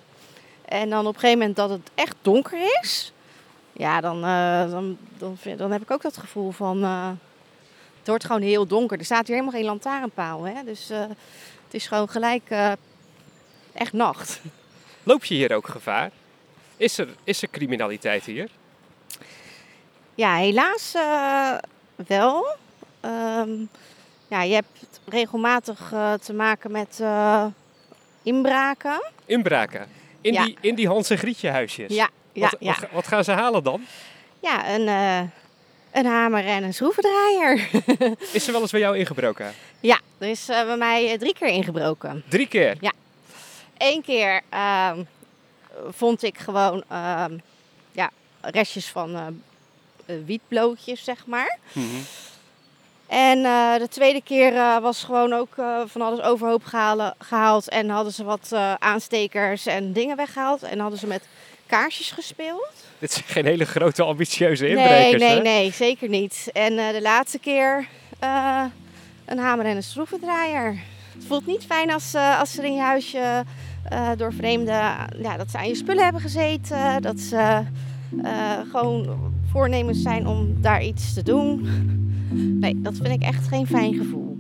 En 0.71 0.91
dan 0.91 1.07
op 1.07 1.15
een 1.15 1.21
gegeven 1.21 1.39
moment 1.39 1.57
dat 1.57 1.71
het 1.71 1.91
echt 1.95 2.15
donker 2.23 2.59
is. 2.83 3.13
Ja, 3.73 4.01
dan, 4.01 4.25
eh, 4.25 4.71
dan, 4.71 4.99
dan, 5.19 5.37
vind- 5.37 5.59
dan 5.59 5.73
heb 5.73 5.83
ik 5.83 5.91
ook 5.91 6.03
dat 6.03 6.17
gevoel 6.17 6.51
van... 6.51 6.83
eh, 6.85 7.09
het 7.99 8.09
wordt 8.09 8.25
gewoon 8.25 8.43
heel 8.43 8.67
donker. 8.67 8.99
Er 8.99 9.05
staat 9.05 9.27
hier 9.27 9.37
helemaal 9.37 9.59
geen 9.59 9.69
lantaarnpaal. 9.69 10.43
Hè? 10.43 10.65
Dus 10.65 10.91
eh, 10.91 11.01
het 11.65 11.75
is 11.75 11.87
gewoon 11.87 12.09
gelijk 12.09 12.51
echt 13.73 13.93
nacht. 13.93 14.41
Loop 15.03 15.25
je 15.25 15.35
hier 15.35 15.55
ook 15.55 15.69
gevaar? 15.69 16.11
Is 16.77 16.99
er, 16.99 17.09
is 17.25 17.43
er 17.43 17.51
criminaliteit 17.51 18.25
hier? 18.25 18.49
Ja, 20.15 20.37
helaas 20.37 20.93
wel. 22.07 22.47
Ehm, 23.01 23.51
ja, 24.29 24.43
je 24.43 24.55
hebt 24.55 25.01
regelmatig 25.09 25.93
te 26.21 26.33
maken 26.33 26.71
met 26.71 27.03
inbraken. 28.23 29.03
Inbraken? 29.25 29.87
In, 30.21 30.33
Ja. 30.33 30.45
die, 30.45 30.57
in 30.61 30.75
die 30.75 30.89
Hans 30.89 31.11
en 31.11 31.19
Grietje 31.19 31.49
huisjes? 31.51 31.95
Ja, 31.95 32.09
ja, 32.33 32.41
wat, 32.51 32.57
ja. 32.61 32.77
Wat, 32.81 32.91
wat 32.93 33.07
gaan 33.07 33.25
ze 33.25 33.33
halen 33.33 33.63
dan? 33.63 33.85
Ja, 34.41 34.75
een, 34.75 34.89
eh, 34.89 35.21
een 36.01 36.07
hamer 36.07 36.47
en 36.47 36.63
een 36.63 36.75
schroevendraaier. 36.75 37.69
Is 38.33 38.47
er 38.47 38.53
wel 38.53 38.61
eens 38.61 38.71
bij 38.71 38.81
jou 38.81 38.97
ingebroken? 38.99 39.53
ja, 39.81 40.01
er 40.19 40.29
is 40.29 40.49
eh, 40.49 40.65
bij 40.65 40.77
mij 40.77 41.13
eh, 41.13 41.19
drie 41.19 41.35
keer 41.35 41.49
ingebroken. 41.49 42.23
Drie 42.29 42.47
keer? 42.47 42.77
Eén 43.79 44.03
keer 44.03 44.41
ehm, 44.49 45.03
vond 45.91 46.23
ik 46.23 46.39
gewoon 46.39 46.85
ehm, 46.89 47.39
ja, 47.93 48.11
restjes 48.41 48.87
van 48.89 49.43
wietblootjes, 50.27 51.05
zeg 51.05 51.27
maar. 51.27 51.59
Mhm. 51.73 51.87
En 53.11 53.45
eh, 53.45 53.75
de 53.79 53.89
tweede 53.89 54.23
keer 54.23 54.55
eh, 54.55 54.79
was 54.79 55.05
gewoon 55.05 55.33
ook 55.33 55.55
eh, 55.57 55.81
van 55.87 56.01
alles 56.01 56.21
overhoop 56.21 56.65
gehalen- 56.65 57.15
gehaald. 57.19 57.69
En 57.69 57.89
hadden 57.89 58.13
ze 58.13 58.25
wat 58.25 58.53
aanstekers 58.79 59.67
en 59.67 59.93
dingen 59.93 60.17
weggehaald. 60.17 60.63
En 60.63 60.79
hadden 60.79 60.99
ze 60.99 61.07
met 61.07 61.23
kaarsjes 61.67 62.11
gespeeld. 62.11 62.69
Dit 62.99 63.13
zijn 63.13 63.25
geen 63.27 63.45
hele 63.45 63.65
grote 63.65 64.03
ambitieuze 64.03 64.65
Nee, 64.65 64.77
inbrekers, 64.77 65.23
nee, 65.23 65.37
hè? 65.37 65.43
nee, 65.43 65.73
zeker 65.73 66.09
niet. 66.09 66.51
En 66.53 66.77
de 66.77 67.01
laatste 67.03 67.39
keer 67.39 67.87
een 69.27 69.39
hamer 69.39 69.65
en 69.65 69.77
een 69.77 69.83
schroevendraaier. 69.83 70.79
Het 71.15 71.25
voelt 71.27 71.47
niet 71.47 71.65
fijn 71.65 71.93
als, 71.93 72.15
als 72.39 72.59
er 72.59 72.65
in 72.65 72.75
je 72.75 72.81
huisje 72.81 73.45
door 74.17 74.33
vreemden, 74.33 74.75
ja, 75.23 75.37
dat 75.37 75.51
ze 75.51 75.59
aan 75.59 75.69
je 75.69 75.75
spullen 75.75 76.03
hebben 76.05 76.21
gezeten. 76.23 77.03
Dat 77.03 77.19
ze 77.19 77.63
gewoon 78.71 79.33
voornemens 79.53 80.03
zijn 80.03 80.27
om 80.27 80.57
daar 80.63 80.83
iets 80.83 81.15
te 81.15 81.23
doen. 81.23 81.69
Nee, 82.33 82.81
dat 82.81 82.95
vind 82.95 83.09
ik 83.09 83.23
echt 83.23 83.49
geen 83.49 83.67
fijn 83.67 83.95
gevoel. 83.95 84.37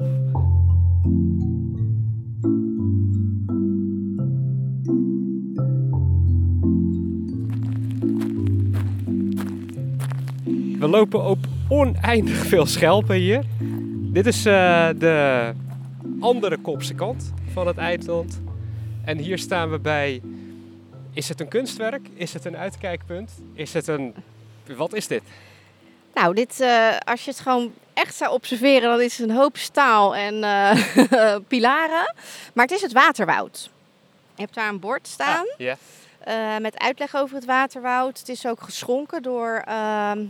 We 10.79 10.89
lopen 10.89 11.25
op 11.25 11.39
oneindig 11.69 12.47
veel 12.47 12.67
schelpen 12.67 13.17
hier. 13.17 13.45
Dit 14.13 14.27
is 14.27 14.47
eh, 14.47 14.89
de 14.99 15.51
andere 16.21 16.57
kopse 16.57 16.95
kant 16.95 17.33
van 17.53 17.67
het 17.67 17.77
eiland. 17.77 18.41
En 19.05 19.19
hier 19.19 19.39
staan 19.39 19.71
we 19.71 19.79
bij. 19.79 20.21
Is 21.13 21.29
het 21.29 21.41
een 21.41 21.49
kunstwerk? 21.49 22.09
Is 22.15 22.33
het 22.33 22.45
een 22.45 22.57
uitkijkpunt? 22.57 23.31
Is 23.53 23.73
het 23.73 23.87
een. 23.87 24.15
Wat 24.77 24.95
is 24.95 25.07
dit? 25.07 25.23
Nou, 26.15 26.35
dit, 26.35 26.61
eh, 26.61 26.97
als 27.05 27.25
je 27.25 27.31
het 27.31 27.41
gewoon 27.41 27.75
echt 27.93 28.15
zou 28.15 28.33
observeren, 28.33 28.91
dan 28.91 29.01
is 29.01 29.19
het 29.19 29.29
een 29.29 29.37
hoop 29.37 29.57
staal 29.57 30.17
en 30.17 30.45
eh, 30.45 31.37
pilaren. 31.49 32.15
Maar 32.53 32.65
het 32.65 32.75
is 32.75 32.83
het 32.83 32.93
waterwoud. 32.93 33.71
Je 34.35 34.43
hebt 34.43 34.55
daar 34.55 34.69
een 34.69 34.81
bord 34.81 35.09
staan 35.09 35.47
Ah, 35.59 36.55
eh, 36.55 36.61
met 36.61 36.79
uitleg 36.79 37.17
over 37.17 37.35
het 37.35 37.45
waterwoud. 37.45 38.19
Het 38.19 38.29
is 38.29 38.47
ook 38.47 38.63
geschonken 38.63 39.23
door 39.23 39.63
ehm, 39.67 40.27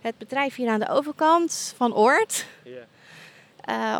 het 0.00 0.18
bedrijf 0.18 0.54
hier 0.54 0.70
aan 0.70 0.80
de 0.80 0.88
overkant 0.88 1.74
van 1.76 1.94
Oort. 1.94 2.46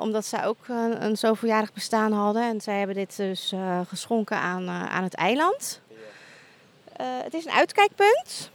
omdat 0.00 0.26
zij 0.26 0.44
ook 0.44 0.68
een, 0.68 1.04
een 1.04 1.16
zoveeljarig 1.16 1.72
bestaan 1.72 2.12
hadden. 2.12 2.42
En 2.42 2.60
zij 2.60 2.78
hebben 2.78 2.96
dit 2.96 3.16
dus 3.16 3.52
geschonken 3.88 4.36
aan, 4.36 4.68
aan 4.68 5.02
het 5.02 5.14
eiland. 5.14 5.80
Het 7.02 7.34
is 7.34 7.44
een 7.44 7.52
uitkijkpunt. 7.52 8.50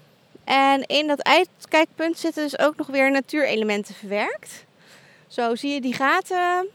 En 0.45 0.85
in 0.85 1.07
dat 1.07 1.23
uitkijkpunt 1.23 2.17
zitten 2.17 2.43
dus 2.43 2.59
ook 2.59 2.75
nog 2.75 2.87
weer 2.87 3.11
natuurelementen 3.11 3.95
verwerkt. 3.95 4.65
Zo 5.27 5.55
zie 5.55 5.73
je 5.73 5.81
die 5.81 5.93
gaten. 5.93 6.67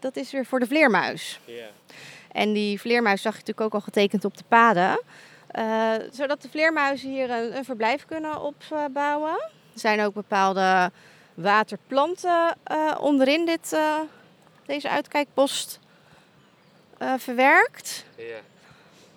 Dat 0.00 0.16
is 0.16 0.30
weer 0.30 0.46
voor 0.46 0.60
de 0.60 0.66
vleermuis. 0.66 1.40
En 2.32 2.52
die 2.52 2.80
vleermuis 2.80 3.22
zag 3.22 3.32
je 3.32 3.38
natuurlijk 3.38 3.66
ook 3.66 3.74
al 3.74 3.86
getekend 3.86 4.24
op 4.24 4.36
de 4.36 4.44
paden. 4.48 5.02
Eh, 5.46 5.92
zodat 6.12 6.42
de 6.42 6.48
vleermuizen 6.48 7.10
hier 7.10 7.30
een, 7.30 7.56
een 7.56 7.64
verblijf 7.64 8.04
kunnen 8.04 8.40
opbouwen. 8.40 9.40
Er 9.72 9.80
zijn 9.80 10.00
ook 10.00 10.14
bepaalde 10.14 10.90
waterplanten 11.34 12.56
eh, 12.64 12.94
onderin 13.00 13.46
dit, 13.46 13.72
eh, 13.72 14.00
deze 14.66 14.88
uitkijkpost 14.88 15.78
verwerkt. 17.18 18.04
Ja. 18.16 18.53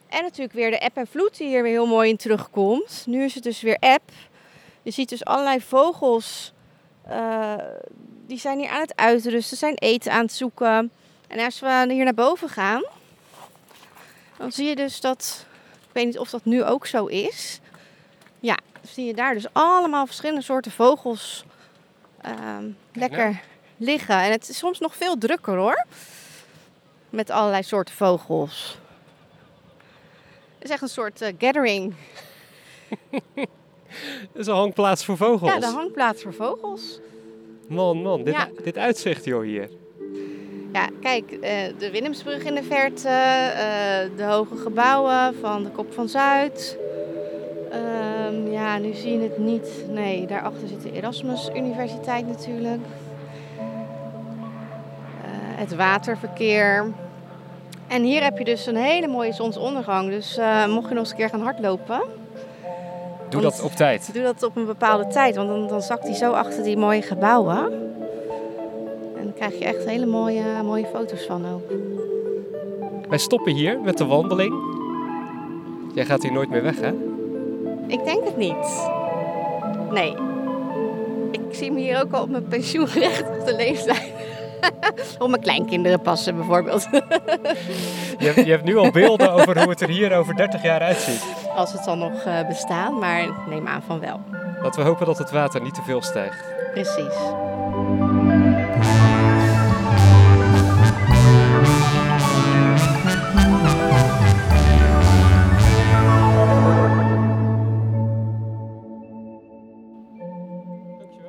En 0.09 0.21
natuurlijk 0.23 0.53
weer 0.53 0.69
de 0.69 0.77
eb 0.77 0.97
en 0.97 1.07
vloed 1.07 1.37
die 1.37 1.47
hier 1.47 1.63
weer 1.63 1.71
heel 1.71 1.85
mooi 1.85 2.09
in 2.09 2.17
terugkomt. 2.17 3.03
Nu 3.05 3.23
is 3.23 3.33
het 3.35 3.43
dus 3.43 3.61
weer 3.61 3.77
eb. 3.79 4.01
Je 4.81 4.91
ziet 4.91 5.09
dus 5.09 5.25
allerlei 5.25 5.61
vogels. 5.61 6.53
eh, 7.07 7.53
die 8.25 8.39
zijn 8.39 8.59
hier 8.59 8.69
aan 8.69 8.81
het 8.81 8.95
uitrusten, 8.95 9.57
zijn 9.57 9.75
eten 9.75 10.11
aan 10.11 10.21
het 10.21 10.33
zoeken. 10.33 10.91
En 11.27 11.39
als 11.45 11.59
we 11.59 11.85
hier 11.89 12.03
naar 12.03 12.13
boven 12.13 12.49
gaan, 12.49 12.83
dan 14.37 14.51
zie 14.51 14.67
je 14.67 14.75
dus 14.75 15.01
dat. 15.01 15.45
Ik 15.87 15.93
weet 15.93 16.05
niet 16.05 16.19
of 16.19 16.29
dat 16.29 16.45
nu 16.45 16.63
ook 16.63 16.85
zo 16.85 17.05
is. 17.05 17.59
Ja, 18.39 18.57
dan 18.71 18.91
zie 18.91 19.05
je 19.05 19.13
daar 19.13 19.33
dus 19.33 19.45
allemaal 19.53 20.05
verschillende 20.05 20.41
soorten 20.41 20.71
vogels 20.71 21.45
ehm, 22.21 22.69
lekker 22.93 23.41
liggen. 23.77 24.15
En 24.15 24.31
het 24.31 24.49
is 24.49 24.57
soms 24.57 24.79
nog 24.79 24.95
veel 24.95 25.17
drukker 25.17 25.55
hoor. 25.57 25.85
Met 27.09 27.29
allerlei 27.29 27.63
soorten 27.63 27.95
vogels. 27.95 28.77
Het 30.57 30.67
is 30.67 30.69
echt 30.69 30.81
een 30.81 30.87
soort 30.87 31.21
eh, 31.21 31.33
gathering. 31.37 31.93
Dat 34.31 34.41
is 34.41 34.47
een 34.47 34.53
hangplaats 34.53 35.05
voor 35.05 35.17
vogels. 35.17 35.51
Ja, 35.51 35.59
de 35.59 35.65
hangplaats 35.65 36.21
voor 36.21 36.33
vogels. 36.33 36.99
Man, 37.67 38.01
man, 38.01 38.23
dit, 38.23 38.33
Ja. 38.33 38.49
dit 38.63 38.77
uitzicht 38.77 39.25
joh 39.25 39.43
hier. 39.43 39.69
Ja, 40.73 40.89
kijk, 41.01 41.31
eh, 41.31 41.51
de 41.77 41.91
Willemsbrug 41.91 42.43
in 42.43 42.55
de 42.55 42.63
verte, 42.63 43.07
eh, 43.09 44.17
de 44.17 44.23
hoge 44.23 44.57
gebouwen 44.57 45.35
van 45.41 45.63
de 45.63 45.69
Kop 45.69 45.93
van 45.93 46.09
Zuid. 46.09 46.77
Ehm, 47.71 48.51
ja, 48.51 48.77
nu 48.77 48.93
zie 48.93 49.11
je 49.11 49.19
het 49.19 49.37
niet. 49.37 49.69
Nee, 49.89 50.25
daarachter 50.27 50.67
zit 50.67 50.81
de 50.81 50.91
Erasmus 50.91 51.49
Universiteit 51.55 52.27
natuurlijk. 52.27 52.81
Het 55.57 55.75
waterverkeer. 55.75 56.93
En 57.87 58.03
hier 58.03 58.23
heb 58.23 58.37
je 58.37 58.43
dus 58.43 58.65
een 58.65 58.75
hele 58.75 59.07
mooie 59.07 59.33
zonsondergang. 59.33 60.09
Dus 60.09 60.37
eh, 60.37 60.67
mocht 60.67 60.87
je 60.87 60.93
nog 60.93 61.03
eens 61.03 61.11
een 61.11 61.17
keer 61.17 61.29
gaan 61.29 61.41
hardlopen, 61.41 62.01
Doe 63.29 63.41
dat 63.41 63.61
op 63.63 63.71
tijd. 63.71 64.09
doe 64.13 64.23
dat 64.23 64.43
op 64.43 64.55
een 64.55 64.65
bepaalde 64.65 65.07
tijd. 65.07 65.35
Want 65.35 65.47
dan, 65.49 65.67
dan 65.67 65.81
zakt 65.81 66.03
hij 66.03 66.13
zo 66.15 66.31
achter 66.31 66.63
die 66.63 66.77
mooie 66.77 67.01
gebouwen. 67.01 67.57
En 69.17 69.23
dan 69.23 69.33
krijg 69.35 69.59
je 69.59 69.65
echt 69.65 69.85
hele 69.85 70.05
mooie, 70.05 70.43
mooie 70.63 70.85
foto's 70.93 71.25
van 71.25 71.45
ook. 71.53 71.71
Wij 73.09 73.17
stoppen 73.17 73.53
hier 73.53 73.79
met 73.81 73.97
de 73.97 74.05
wandeling. 74.05 74.53
Jij 75.93 76.05
gaat 76.05 76.23
hier 76.23 76.31
nooit 76.31 76.49
meer 76.49 76.63
weg, 76.63 76.79
hè? 76.79 76.91
Ik 77.87 78.03
denk 78.05 78.23
het 78.23 78.37
niet. 78.37 78.89
Nee. 79.91 80.15
Ik 81.31 81.41
zie 81.51 81.71
me 81.71 81.79
hier 81.79 82.01
ook 82.03 82.11
al 82.13 82.21
op 82.21 82.29
mijn 82.29 82.47
pensioengerechtigde 82.47 83.55
leeftijd. 83.63 84.11
op 85.19 85.29
mijn 85.29 85.41
kleinkinderen 85.41 86.01
passen 86.01 86.35
bijvoorbeeld. 86.35 86.87
Je 88.19 88.25
hebt, 88.25 88.45
je 88.45 88.51
hebt 88.51 88.63
nu 88.63 88.77
al 88.77 88.91
beelden 88.91 89.31
over 89.31 89.59
hoe 89.59 89.69
het 89.69 89.81
er 89.81 89.89
hier 89.89 90.17
over 90.17 90.35
30 90.35 90.63
jaar 90.63 90.81
uitziet. 90.81 91.23
Als 91.55 91.71
het 91.71 91.83
zal 91.83 91.97
nog 91.97 92.25
uh, 92.25 92.47
bestaan, 92.47 92.99
maar 92.99 93.27
neem 93.49 93.67
aan 93.67 93.81
van 93.87 93.99
wel. 93.99 94.21
Laten 94.61 94.81
we 94.81 94.87
hopen 94.87 95.05
dat 95.05 95.17
het 95.17 95.31
water 95.31 95.61
niet 95.61 95.73
te 95.73 95.81
veel 95.81 96.01
stijgt. 96.01 96.43
Precies. 96.73 97.15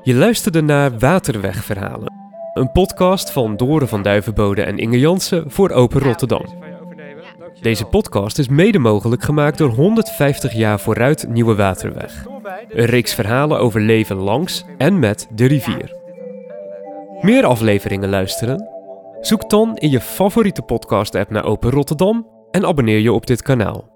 Je 0.03 0.15
luisterde 0.15 0.63
naar 0.63 0.99
Waterwegverhalen. 0.99 2.18
Een 2.59 2.73
podcast 2.73 3.31
van 3.31 3.57
Doren 3.57 3.89
van 3.89 4.03
Duivenbode 4.03 4.63
en 4.63 4.79
Inge 4.79 4.99
Jansen 4.99 5.45
voor 5.51 5.71
Open 5.71 6.01
Rotterdam. 6.01 6.45
Deze 7.61 7.85
podcast 7.85 8.39
is 8.39 8.49
mede 8.49 8.79
mogelijk 8.79 9.23
gemaakt 9.23 9.59
door 9.59 9.69
150 9.69 10.53
jaar 10.53 10.81
vooruit 10.81 11.29
Nieuwe 11.29 11.55
Waterweg. 11.55 12.27
Een 12.69 12.85
reeks 12.85 13.15
verhalen 13.15 13.59
over 13.59 13.81
leven 13.81 14.17
langs 14.17 14.65
en 14.79 14.99
met 14.99 15.29
de 15.35 15.47
rivier. 15.47 15.97
Meer 17.21 17.45
afleveringen 17.45 18.09
luisteren? 18.09 18.69
Zoek 19.21 19.51
dan 19.51 19.77
in 19.77 19.91
je 19.91 20.01
favoriete 20.01 20.63
podcast-app 20.63 21.31
naar 21.31 21.45
Open 21.45 21.71
Rotterdam 21.71 22.27
en 22.51 22.67
abonneer 22.67 23.01
je 23.01 23.13
op 23.13 23.27
dit 23.27 23.43
kanaal. 23.43 23.89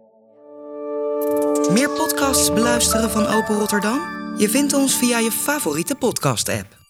Meer 1.72 1.90
podcasts 1.90 2.52
beluisteren 2.52 3.10
van 3.10 3.26
Open 3.26 3.58
Rotterdam? 3.58 4.00
Je 4.36 4.48
vindt 4.48 4.74
ons 4.74 4.96
via 4.96 5.18
je 5.18 5.30
favoriete 5.30 5.94
podcast-app. 5.94 6.81